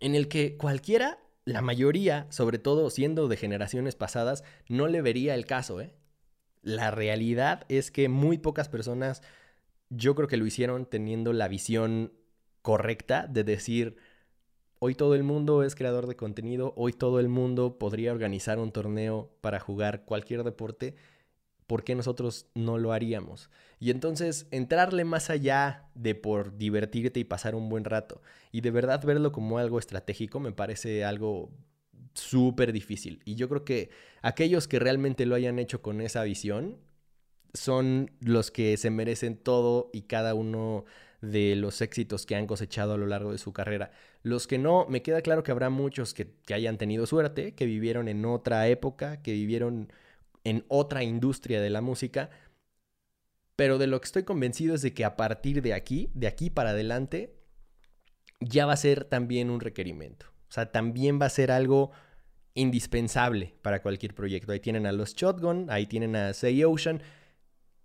en 0.00 0.14
el 0.14 0.28
que 0.28 0.56
cualquiera, 0.56 1.18
la 1.44 1.60
mayoría, 1.60 2.26
sobre 2.30 2.58
todo 2.58 2.88
siendo 2.90 3.28
de 3.28 3.36
generaciones 3.36 3.96
pasadas, 3.96 4.44
no 4.68 4.86
le 4.86 5.02
vería 5.02 5.34
el 5.34 5.46
caso, 5.46 5.80
¿eh? 5.80 5.94
La 6.62 6.92
realidad 6.92 7.64
es 7.68 7.90
que 7.90 8.08
muy 8.08 8.38
pocas 8.38 8.68
personas, 8.68 9.22
yo 9.90 10.14
creo 10.14 10.28
que 10.28 10.36
lo 10.36 10.46
hicieron 10.46 10.86
teniendo 10.86 11.32
la 11.32 11.48
visión 11.48 12.12
correcta 12.62 13.26
de 13.26 13.42
decir, 13.42 13.96
hoy 14.78 14.94
todo 14.94 15.16
el 15.16 15.24
mundo 15.24 15.64
es 15.64 15.74
creador 15.74 16.06
de 16.06 16.16
contenido, 16.16 16.72
hoy 16.76 16.92
todo 16.92 17.18
el 17.18 17.28
mundo 17.28 17.78
podría 17.78 18.12
organizar 18.12 18.60
un 18.60 18.70
torneo 18.70 19.32
para 19.40 19.58
jugar 19.58 20.04
cualquier 20.04 20.44
deporte, 20.44 20.94
¿por 21.72 21.84
qué 21.84 21.94
nosotros 21.94 22.44
no 22.54 22.76
lo 22.76 22.92
haríamos? 22.92 23.48
Y 23.80 23.92
entonces 23.92 24.46
entrarle 24.50 25.06
más 25.06 25.30
allá 25.30 25.88
de 25.94 26.14
por 26.14 26.58
divertirte 26.58 27.18
y 27.18 27.24
pasar 27.24 27.54
un 27.54 27.70
buen 27.70 27.84
rato 27.84 28.20
y 28.50 28.60
de 28.60 28.70
verdad 28.70 29.02
verlo 29.02 29.32
como 29.32 29.56
algo 29.56 29.78
estratégico 29.78 30.38
me 30.38 30.52
parece 30.52 31.02
algo 31.02 31.48
súper 32.12 32.74
difícil. 32.74 33.22
Y 33.24 33.36
yo 33.36 33.48
creo 33.48 33.64
que 33.64 33.88
aquellos 34.20 34.68
que 34.68 34.80
realmente 34.80 35.24
lo 35.24 35.34
hayan 35.34 35.58
hecho 35.58 35.80
con 35.80 36.02
esa 36.02 36.24
visión 36.24 36.76
son 37.54 38.10
los 38.20 38.50
que 38.50 38.76
se 38.76 38.90
merecen 38.90 39.38
todo 39.38 39.88
y 39.94 40.02
cada 40.02 40.34
uno 40.34 40.84
de 41.22 41.56
los 41.56 41.80
éxitos 41.80 42.26
que 42.26 42.36
han 42.36 42.46
cosechado 42.46 42.92
a 42.92 42.98
lo 42.98 43.06
largo 43.06 43.32
de 43.32 43.38
su 43.38 43.54
carrera. 43.54 43.92
Los 44.22 44.46
que 44.46 44.58
no, 44.58 44.84
me 44.90 45.00
queda 45.00 45.22
claro 45.22 45.42
que 45.42 45.52
habrá 45.52 45.70
muchos 45.70 46.12
que, 46.12 46.34
que 46.44 46.52
hayan 46.52 46.76
tenido 46.76 47.06
suerte, 47.06 47.54
que 47.54 47.64
vivieron 47.64 48.08
en 48.08 48.26
otra 48.26 48.68
época, 48.68 49.22
que 49.22 49.32
vivieron 49.32 49.90
en 50.44 50.64
otra 50.68 51.02
industria 51.02 51.60
de 51.60 51.70
la 51.70 51.80
música, 51.80 52.30
pero 53.56 53.78
de 53.78 53.86
lo 53.86 54.00
que 54.00 54.06
estoy 54.06 54.24
convencido 54.24 54.74
es 54.74 54.82
de 54.82 54.94
que 54.94 55.04
a 55.04 55.16
partir 55.16 55.62
de 55.62 55.74
aquí, 55.74 56.10
de 56.14 56.26
aquí 56.26 56.50
para 56.50 56.70
adelante, 56.70 57.36
ya 58.40 58.66
va 58.66 58.72
a 58.72 58.76
ser 58.76 59.04
también 59.04 59.50
un 59.50 59.60
requerimiento. 59.60 60.26
O 60.48 60.52
sea, 60.52 60.70
también 60.72 61.20
va 61.20 61.26
a 61.26 61.30
ser 61.30 61.50
algo 61.50 61.92
indispensable 62.54 63.54
para 63.62 63.82
cualquier 63.82 64.14
proyecto. 64.14 64.52
Ahí 64.52 64.60
tienen 64.60 64.86
a 64.86 64.92
los 64.92 65.14
Shotgun, 65.14 65.66
ahí 65.70 65.86
tienen 65.86 66.16
a 66.16 66.34
Say 66.34 66.64
Ocean, 66.64 67.02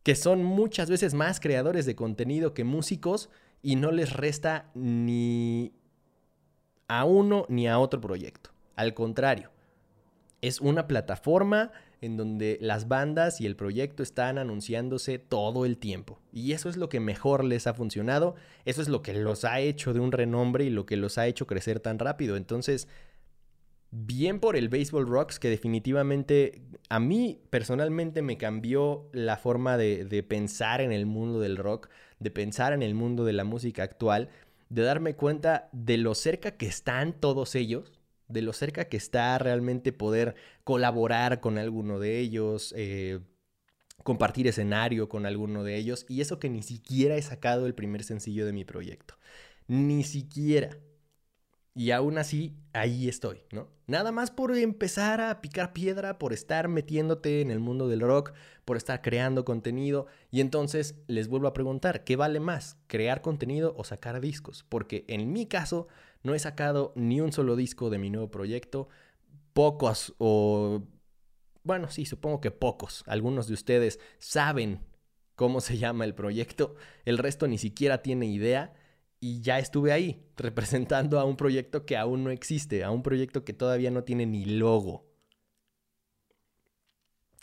que 0.03 0.15
son 0.15 0.43
muchas 0.43 0.89
veces 0.89 1.13
más 1.13 1.39
creadores 1.39 1.85
de 1.85 1.95
contenido 1.95 2.53
que 2.53 2.63
músicos 2.63 3.29
y 3.61 3.75
no 3.75 3.91
les 3.91 4.13
resta 4.13 4.71
ni 4.73 5.73
a 6.87 7.05
uno 7.05 7.45
ni 7.49 7.67
a 7.67 7.79
otro 7.79 8.01
proyecto. 8.01 8.51
Al 8.75 8.93
contrario, 8.93 9.51
es 10.41 10.61
una 10.61 10.87
plataforma 10.87 11.71
en 12.01 12.17
donde 12.17 12.57
las 12.61 12.87
bandas 12.87 13.41
y 13.41 13.45
el 13.45 13.55
proyecto 13.55 14.03
están 14.03 14.37
anunciándose 14.37 15.19
todo 15.19 15.65
el 15.65 15.77
tiempo. 15.77 16.19
Y 16.31 16.51
eso 16.51 16.69
es 16.69 16.77
lo 16.77 16.89
que 16.89 16.99
mejor 16.99 17.43
les 17.43 17.67
ha 17.67 17.73
funcionado, 17.73 18.35
eso 18.65 18.81
es 18.81 18.89
lo 18.89 19.01
que 19.01 19.13
los 19.13 19.45
ha 19.45 19.59
hecho 19.59 19.93
de 19.93 19.99
un 19.99 20.11
renombre 20.11 20.65
y 20.65 20.69
lo 20.69 20.85
que 20.85 20.97
los 20.97 21.17
ha 21.17 21.27
hecho 21.27 21.47
crecer 21.47 21.79
tan 21.79 21.99
rápido. 21.99 22.37
Entonces, 22.37 22.87
bien 23.91 24.39
por 24.39 24.55
el 24.55 24.69
Baseball 24.69 25.07
Rocks, 25.07 25.39
que 25.39 25.49
definitivamente 25.49 26.61
a 26.89 26.99
mí 26.99 27.39
personalmente 27.49 28.21
me 28.21 28.37
cambió 28.37 29.09
la 29.11 29.37
forma 29.37 29.77
de, 29.77 30.05
de 30.05 30.23
pensar 30.23 30.81
en 30.81 30.91
el 30.91 31.05
mundo 31.05 31.39
del 31.39 31.57
rock, 31.57 31.89
de 32.19 32.31
pensar 32.31 32.73
en 32.73 32.83
el 32.83 32.93
mundo 32.93 33.25
de 33.25 33.33
la 33.33 33.43
música 33.43 33.83
actual, 33.83 34.29
de 34.69 34.81
darme 34.83 35.15
cuenta 35.15 35.69
de 35.71 35.97
lo 35.97 36.13
cerca 36.13 36.51
que 36.51 36.67
están 36.67 37.13
todos 37.13 37.55
ellos 37.55 37.96
de 38.27 38.41
lo 38.41 38.53
cerca 38.53 38.85
que 38.85 38.97
está 38.97 39.37
realmente 39.37 39.93
poder 39.93 40.35
colaborar 40.63 41.39
con 41.39 41.57
alguno 41.57 41.99
de 41.99 42.19
ellos, 42.19 42.73
eh, 42.77 43.19
compartir 44.03 44.47
escenario 44.47 45.09
con 45.09 45.25
alguno 45.25 45.63
de 45.63 45.75
ellos, 45.75 46.05
y 46.09 46.21
eso 46.21 46.39
que 46.39 46.49
ni 46.49 46.63
siquiera 46.63 47.15
he 47.15 47.21
sacado 47.21 47.65
el 47.65 47.75
primer 47.75 48.03
sencillo 48.03 48.45
de 48.45 48.53
mi 48.53 48.65
proyecto. 48.65 49.15
Ni 49.67 50.03
siquiera. 50.03 50.77
Y 51.77 51.91
aún 51.91 52.17
así, 52.17 52.55
ahí 52.73 53.07
estoy, 53.07 53.43
¿no? 53.51 53.67
Nada 53.85 54.11
más 54.11 54.31
por 54.31 54.57
empezar 54.57 55.21
a 55.21 55.41
picar 55.41 55.73
piedra, 55.73 56.17
por 56.17 56.33
estar 56.33 56.67
metiéndote 56.67 57.39
en 57.41 57.51
el 57.51 57.59
mundo 57.59 57.87
del 57.87 58.01
rock, 58.01 58.33
por 58.65 58.77
estar 58.77 59.03
creando 59.03 59.45
contenido. 59.45 60.07
Y 60.31 60.41
entonces 60.41 60.95
les 61.05 61.27
vuelvo 61.27 61.47
a 61.47 61.53
preguntar, 61.53 62.03
¿qué 62.03 62.15
vale 62.15 62.39
más? 62.39 62.77
¿Crear 62.87 63.21
contenido 63.21 63.75
o 63.77 63.83
sacar 63.83 64.19
discos? 64.21 64.65
Porque 64.67 65.05
en 65.07 65.31
mi 65.31 65.45
caso, 65.45 65.87
no 66.23 66.33
he 66.33 66.39
sacado 66.39 66.93
ni 66.95 67.21
un 67.21 67.31
solo 67.31 67.55
disco 67.55 67.89
de 67.89 67.97
mi 67.97 68.09
nuevo 68.09 68.29
proyecto. 68.29 68.89
Pocos 69.53 70.13
o... 70.17 70.83
Bueno, 71.63 71.89
sí, 71.89 72.05
supongo 72.05 72.41
que 72.41 72.51
pocos. 72.51 73.03
Algunos 73.07 73.47
de 73.47 73.53
ustedes 73.53 73.99
saben 74.19 74.79
cómo 75.35 75.61
se 75.61 75.77
llama 75.79 76.05
el 76.05 76.15
proyecto. 76.15 76.75
El 77.05 77.17
resto 77.17 77.47
ni 77.47 77.57
siquiera 77.57 78.01
tiene 78.01 78.25
idea. 78.25 78.73
Y 79.19 79.41
ya 79.41 79.57
estuve 79.57 79.91
ahí, 79.91 80.23
representando 80.37 81.19
a 81.19 81.25
un 81.25 81.37
proyecto 81.37 81.85
que 81.85 81.97
aún 81.97 82.23
no 82.23 82.29
existe, 82.29 82.83
a 82.83 82.91
un 82.91 83.03
proyecto 83.03 83.43
que 83.43 83.53
todavía 83.53 83.91
no 83.91 84.03
tiene 84.03 84.25
ni 84.25 84.45
logo. 84.45 85.07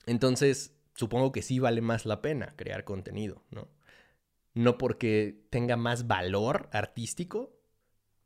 Entonces, 0.07 0.75
supongo 0.95 1.33
que 1.33 1.43
sí 1.43 1.59
vale 1.59 1.81
más 1.81 2.07
la 2.07 2.23
pena 2.23 2.55
crear 2.57 2.85
contenido, 2.85 3.43
¿no? 3.51 3.69
No 4.55 4.79
porque 4.79 5.47
tenga 5.51 5.77
más 5.77 6.07
valor 6.07 6.69
artístico, 6.73 7.54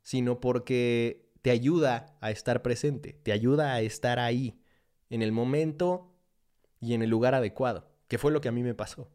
sino 0.01 0.39
porque 0.39 1.29
te 1.41 1.51
ayuda 1.51 2.17
a 2.21 2.31
estar 2.31 2.61
presente, 2.61 3.13
te 3.13 3.31
ayuda 3.31 3.73
a 3.73 3.81
estar 3.81 4.19
ahí, 4.19 4.59
en 5.09 5.21
el 5.21 5.31
momento 5.31 6.13
y 6.79 6.93
en 6.93 7.01
el 7.01 7.09
lugar 7.09 7.35
adecuado, 7.35 7.89
que 8.07 8.17
fue 8.17 8.31
lo 8.31 8.41
que 8.41 8.49
a 8.49 8.51
mí 8.51 8.63
me 8.63 8.75
pasó. 8.75 9.09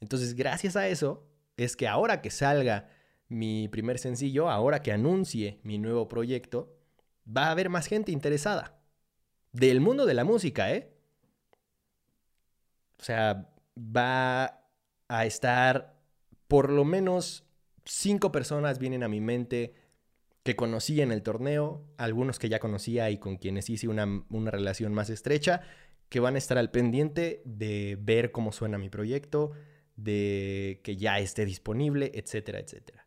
Entonces, 0.00 0.34
gracias 0.34 0.76
a 0.76 0.88
eso, 0.88 1.26
es 1.56 1.76
que 1.76 1.88
ahora 1.88 2.20
que 2.20 2.30
salga 2.30 2.88
mi 3.28 3.68
primer 3.68 3.98
sencillo, 3.98 4.50
ahora 4.50 4.82
que 4.82 4.92
anuncie 4.92 5.60
mi 5.62 5.78
nuevo 5.78 6.08
proyecto, 6.08 6.76
va 7.24 7.46
a 7.46 7.50
haber 7.52 7.70
más 7.70 7.86
gente 7.86 8.12
interesada. 8.12 8.78
Del 9.52 9.80
mundo 9.80 10.04
de 10.04 10.14
la 10.14 10.24
música, 10.24 10.72
¿eh? 10.72 10.92
O 12.98 13.02
sea, 13.02 13.50
va 13.78 14.66
a 15.08 15.26
estar 15.26 15.96
por 16.48 16.70
lo 16.70 16.84
menos 16.84 17.43
cinco 17.84 18.32
personas 18.32 18.78
vienen 18.78 19.02
a 19.02 19.08
mi 19.08 19.20
mente 19.20 19.74
que 20.42 20.56
conocí 20.56 21.00
en 21.00 21.10
el 21.10 21.22
torneo, 21.22 21.82
algunos 21.96 22.38
que 22.38 22.48
ya 22.48 22.58
conocía 22.58 23.10
y 23.10 23.18
con 23.18 23.36
quienes 23.36 23.70
hice 23.70 23.88
una, 23.88 24.50
relación 24.50 24.92
más 24.92 25.08
estrecha, 25.10 25.62
que 26.10 26.20
van 26.20 26.34
a 26.34 26.38
estar 26.38 26.58
al 26.58 26.70
pendiente 26.70 27.42
de 27.46 27.96
ver 28.00 28.30
cómo 28.30 28.52
suena 28.52 28.76
mi 28.76 28.90
proyecto, 28.90 29.52
de 29.96 30.80
que 30.84 30.96
ya 30.96 31.18
esté 31.18 31.46
disponible, 31.46 32.12
etcétera, 32.14 32.58
etcétera. 32.58 33.06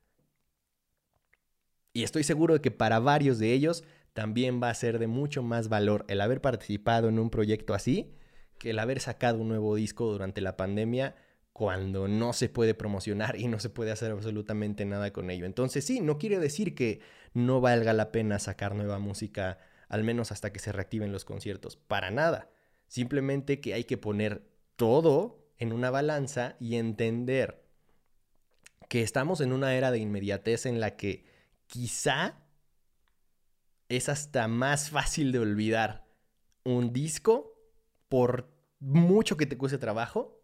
Y 1.94 2.04
estoy 2.04 2.24
seguro 2.24 2.56
de 2.56 2.62
que 2.62 2.72
para 2.72 3.00
varios 3.00 3.40
de 3.40 3.54
ellos 3.54 3.84
también 4.14 4.62
va 4.62 4.70
a 4.72 4.74
ser 4.74 4.98
de 4.98 5.08
mucho 5.08 5.44
más 5.44 5.70
valor 5.70 6.06
el 6.08 6.22
haber 6.22 6.42
participado 6.42 7.08
en 7.08 7.20
un 7.20 7.30
proyecto 7.30 7.76
así 7.76 8.16
que 8.58 8.72
el 8.72 8.80
haber 8.80 9.00
sacado 9.00 9.40
un 9.40 9.48
nuevo 9.48 9.76
disco 9.76 10.12
durante 10.12 10.42
la 10.42 10.58
pandemia 10.58 11.16
cuando 11.58 12.08
no 12.08 12.34
se 12.34 12.50
puede 12.50 12.76
promocionar 12.76 13.40
y 13.40 13.48
no 13.48 13.60
se 13.60 13.72
puede 13.72 13.90
hacer 13.92 14.12
absolutamente 14.12 14.86
nada 14.86 15.12
con 15.12 15.32
ello. 15.32 15.48
Entonces 15.48 15.84
sí, 15.84 16.02
no 16.02 16.20
quiere 16.20 16.38
decir 16.38 16.76
que 16.76 17.00
no 17.34 17.62
valga 17.62 17.94
la 17.94 18.12
pena 18.12 18.38
sacar 18.38 18.76
nueva 18.76 19.00
música, 19.00 19.58
al 19.90 20.04
menos 20.04 20.32
hasta 20.32 20.54
que 20.54 20.60
se 20.60 20.72
reactiven 20.72 21.12
los 21.12 21.26
conciertos. 21.26 21.76
Para 21.76 22.12
nada. 22.12 22.52
Simplemente 22.88 23.60
que 23.60 23.74
hay 23.74 23.86
que 23.86 23.98
poner 23.98 24.48
todo 24.76 25.50
en 25.58 25.74
una 25.74 25.90
balanza 25.90 26.58
y 26.60 26.76
entender 26.76 27.66
que 28.88 29.02
estamos 29.02 29.42
en 29.42 29.52
una 29.52 29.74
era 29.74 29.90
de 29.90 29.98
inmediatez 29.98 30.68
en 30.68 30.80
la 30.80 30.96
que 30.96 31.26
quizá 31.66 32.36
es 33.90 34.10
hasta 34.10 34.48
más 34.48 34.92
fácil 34.92 35.32
de 35.32 35.40
olvidar 35.40 36.06
un 36.64 36.94
disco 36.94 37.60
por 38.10 38.56
mucho 38.80 39.38
que 39.38 39.48
te 39.48 39.58
cueste 39.58 39.80
trabajo 39.80 40.37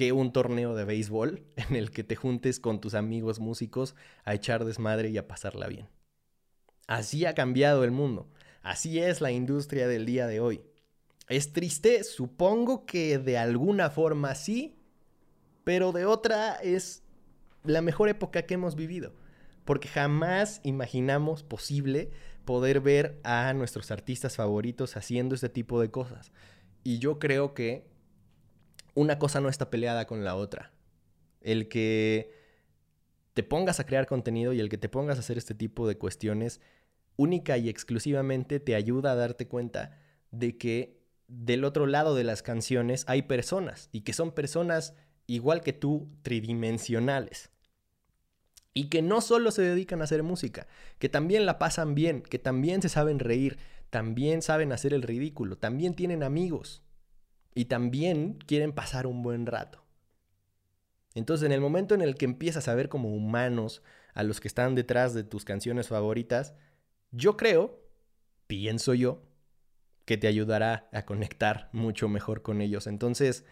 que 0.00 0.12
un 0.12 0.32
torneo 0.32 0.74
de 0.74 0.86
béisbol 0.86 1.44
en 1.56 1.76
el 1.76 1.90
que 1.90 2.04
te 2.04 2.16
juntes 2.16 2.58
con 2.58 2.80
tus 2.80 2.94
amigos 2.94 3.38
músicos 3.38 3.94
a 4.24 4.32
echar 4.32 4.64
desmadre 4.64 5.10
y 5.10 5.18
a 5.18 5.28
pasarla 5.28 5.68
bien. 5.68 5.90
Así 6.86 7.26
ha 7.26 7.34
cambiado 7.34 7.84
el 7.84 7.90
mundo. 7.90 8.30
Así 8.62 8.98
es 8.98 9.20
la 9.20 9.30
industria 9.30 9.88
del 9.88 10.06
día 10.06 10.26
de 10.26 10.40
hoy. 10.40 10.62
¿Es 11.28 11.52
triste? 11.52 12.02
Supongo 12.02 12.86
que 12.86 13.18
de 13.18 13.36
alguna 13.36 13.90
forma 13.90 14.34
sí, 14.36 14.78
pero 15.64 15.92
de 15.92 16.06
otra 16.06 16.54
es 16.54 17.02
la 17.62 17.82
mejor 17.82 18.08
época 18.08 18.46
que 18.46 18.54
hemos 18.54 18.76
vivido, 18.76 19.12
porque 19.66 19.88
jamás 19.88 20.62
imaginamos 20.64 21.42
posible 21.42 22.10
poder 22.46 22.80
ver 22.80 23.20
a 23.22 23.52
nuestros 23.52 23.90
artistas 23.90 24.36
favoritos 24.36 24.96
haciendo 24.96 25.34
este 25.34 25.50
tipo 25.50 25.78
de 25.78 25.90
cosas. 25.90 26.32
Y 26.84 27.00
yo 27.00 27.18
creo 27.18 27.52
que 27.52 27.90
una 28.94 29.18
cosa 29.18 29.40
no 29.40 29.48
está 29.48 29.70
peleada 29.70 30.06
con 30.06 30.24
la 30.24 30.36
otra. 30.36 30.72
El 31.40 31.68
que 31.68 32.32
te 33.34 33.42
pongas 33.42 33.80
a 33.80 33.86
crear 33.86 34.06
contenido 34.06 34.52
y 34.52 34.60
el 34.60 34.68
que 34.68 34.78
te 34.78 34.88
pongas 34.88 35.16
a 35.16 35.20
hacer 35.20 35.38
este 35.38 35.54
tipo 35.54 35.88
de 35.88 35.96
cuestiones 35.96 36.60
única 37.16 37.58
y 37.58 37.68
exclusivamente 37.68 38.60
te 38.60 38.74
ayuda 38.74 39.12
a 39.12 39.16
darte 39.16 39.46
cuenta 39.46 39.98
de 40.30 40.56
que 40.56 41.00
del 41.28 41.64
otro 41.64 41.86
lado 41.86 42.14
de 42.14 42.24
las 42.24 42.42
canciones 42.42 43.04
hay 43.06 43.22
personas 43.22 43.88
y 43.92 44.00
que 44.00 44.12
son 44.12 44.32
personas 44.32 44.94
igual 45.26 45.60
que 45.60 45.72
tú, 45.72 46.08
tridimensionales. 46.22 47.50
Y 48.72 48.88
que 48.88 49.02
no 49.02 49.20
solo 49.20 49.50
se 49.50 49.62
dedican 49.62 50.00
a 50.00 50.04
hacer 50.04 50.22
música, 50.22 50.66
que 50.98 51.08
también 51.08 51.44
la 51.44 51.58
pasan 51.58 51.94
bien, 51.94 52.22
que 52.22 52.38
también 52.38 52.82
se 52.82 52.88
saben 52.88 53.18
reír, 53.18 53.58
también 53.90 54.42
saben 54.42 54.72
hacer 54.72 54.94
el 54.94 55.02
ridículo, 55.02 55.58
también 55.58 55.94
tienen 55.94 56.22
amigos 56.22 56.82
y 57.54 57.66
también 57.66 58.38
quieren 58.46 58.72
pasar 58.72 59.06
un 59.06 59.22
buen 59.22 59.46
rato. 59.46 59.84
Entonces, 61.14 61.46
en 61.46 61.52
el 61.52 61.60
momento 61.60 61.94
en 61.94 62.02
el 62.02 62.14
que 62.14 62.24
empiezas 62.24 62.68
a 62.68 62.74
ver 62.74 62.88
como 62.88 63.14
humanos 63.14 63.82
a 64.14 64.22
los 64.22 64.40
que 64.40 64.48
están 64.48 64.74
detrás 64.74 65.14
de 65.14 65.24
tus 65.24 65.44
canciones 65.44 65.88
favoritas, 65.88 66.54
yo 67.10 67.36
creo, 67.36 67.82
pienso 68.46 68.94
yo, 68.94 69.22
que 70.04 70.16
te 70.16 70.28
ayudará 70.28 70.88
a 70.92 71.04
conectar 71.04 71.68
mucho 71.72 72.08
mejor 72.08 72.42
con 72.42 72.60
ellos. 72.60 72.86
Entonces, 72.86 73.44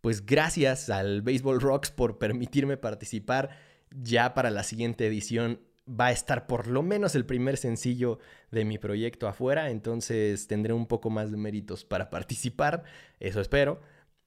pues 0.00 0.24
gracias 0.24 0.88
al 0.90 1.22
Baseball 1.22 1.60
Rocks 1.60 1.90
por 1.90 2.18
permitirme 2.18 2.76
participar. 2.76 3.50
Ya 3.90 4.34
para 4.34 4.50
la 4.50 4.62
siguiente 4.62 5.06
edición 5.06 5.60
va 5.88 6.06
a 6.06 6.12
estar 6.12 6.46
por 6.46 6.66
lo 6.66 6.82
menos 6.82 7.14
el 7.14 7.24
primer 7.24 7.56
sencillo 7.56 8.18
de 8.50 8.64
mi 8.64 8.78
proyecto 8.78 9.28
afuera, 9.28 9.70
entonces 9.70 10.46
tendré 10.46 10.72
un 10.72 10.86
poco 10.86 11.10
más 11.10 11.30
de 11.30 11.36
méritos 11.36 11.84
para 11.84 12.10
participar, 12.10 12.84
eso 13.20 13.40
espero. 13.40 13.80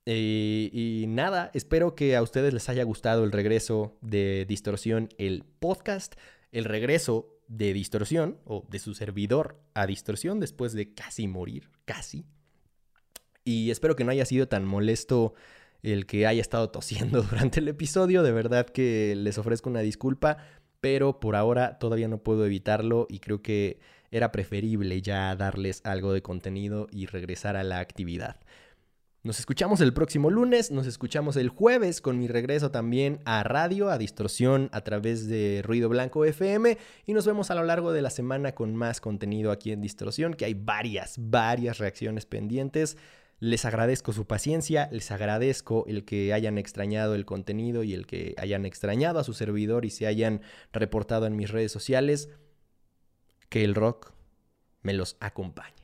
Eh, 0.06 0.70
y 0.72 1.06
nada, 1.08 1.52
espero 1.54 1.94
que 1.96 2.16
a 2.16 2.22
ustedes 2.22 2.54
les 2.54 2.70
haya 2.70 2.84
gustado 2.84 3.24
el 3.24 3.32
regreso 3.32 3.98
de 4.02 4.46
Distorsión, 4.48 5.10
el 5.18 5.44
podcast, 5.60 6.16
el 6.52 6.66
regreso 6.66 7.38
de 7.48 7.74
Distorsión 7.74 8.40
o 8.46 8.66
de 8.70 8.80
su 8.80 8.94
servidor 8.94 9.60
a 9.74 9.86
Distorsión 9.86 10.40
después 10.40 10.74
de 10.74 10.94
casi 10.94 11.28
morir, 11.28 11.70
casi. 11.86 12.26
Y 13.44 13.72
espero 13.72 13.96
que 13.96 14.04
no 14.04 14.12
haya 14.12 14.26
sido 14.26 14.48
tan 14.48 14.66
molesto 14.66 15.34
el 15.82 16.06
que 16.06 16.28
haya 16.28 16.42
estado 16.42 16.70
tosiendo 16.70 17.22
durante 17.30 17.60
el 17.60 17.68
episodio. 17.68 18.24
De 18.24 18.32
verdad 18.32 18.66
que 18.68 19.16
les 19.16 19.38
ofrezco 19.38 19.70
una 19.70 19.82
disculpa, 19.82 20.38
pero 20.82 21.20
por 21.20 21.36
ahora 21.36 21.80
todavía 21.80 22.08
no 22.08 22.20
puedo 22.20 22.46
evitarlo 22.46 23.08
y 23.10 23.20
creo 23.20 23.42
que 23.42 23.80
era 24.12 24.32
preferible 24.32 25.02
ya 25.02 25.36
darles 25.36 25.82
algo 25.84 26.14
de 26.14 26.22
contenido 26.22 26.88
y 26.92 27.06
regresar 27.06 27.56
a 27.56 27.64
la 27.64 27.80
actividad. 27.80 28.38
Nos 29.22 29.38
escuchamos 29.38 29.82
el 29.82 29.94
próximo 29.94 30.30
lunes, 30.30 30.72
nos 30.72 30.88
escuchamos 30.88 31.36
el 31.36 31.50
jueves 31.50 32.00
con 32.00 32.18
mi 32.18 32.30
regreso 32.30 32.72
también 32.72 33.20
a 33.26 33.44
radio, 33.44 33.90
a 33.90 33.98
distorsión 33.98 34.70
a 34.72 34.80
través 34.82 35.28
de 35.28 35.62
Ruido 35.62 35.90
Blanco 35.90 36.24
FM 36.24 36.78
y 37.06 37.14
nos 37.14 37.26
vemos 37.26 37.52
a 37.52 37.56
lo 37.56 37.66
largo 37.66 37.92
de 37.92 38.02
la 38.02 38.12
semana 38.12 38.54
con 38.54 38.78
más 38.78 39.02
contenido 39.02 39.52
aquí 39.52 39.74
en 39.74 39.82
Distorsión, 39.82 40.36
que 40.36 40.46
hay 40.46 40.54
varias, 40.54 41.16
varias 41.20 41.80
reacciones 41.80 42.26
pendientes. 42.26 42.96
Les 43.40 43.64
agradezco 43.64 44.12
su 44.12 44.28
paciencia, 44.28 44.90
les 44.92 45.12
agradezco 45.12 45.86
el 45.88 46.04
que 46.04 46.34
hayan 46.34 46.58
extrañado 46.58 47.16
el 47.16 47.26
contenido 47.26 47.84
y 47.84 47.94
el 47.94 48.06
que 48.06 48.36
hayan 48.38 48.66
extrañado 48.66 49.20
a 49.20 49.24
su 49.24 49.34
servidor 49.34 49.86
y 49.86 49.92
se 49.92 50.08
hayan 50.08 50.42
reportado 50.74 51.26
en 51.26 51.38
mis 51.38 51.50
redes 51.50 51.72
sociales. 51.72 52.30
Que 53.48 53.64
el 53.64 53.76
rock 53.76 54.12
me 54.82 54.94
los 54.94 55.16
acompañe. 55.22 55.79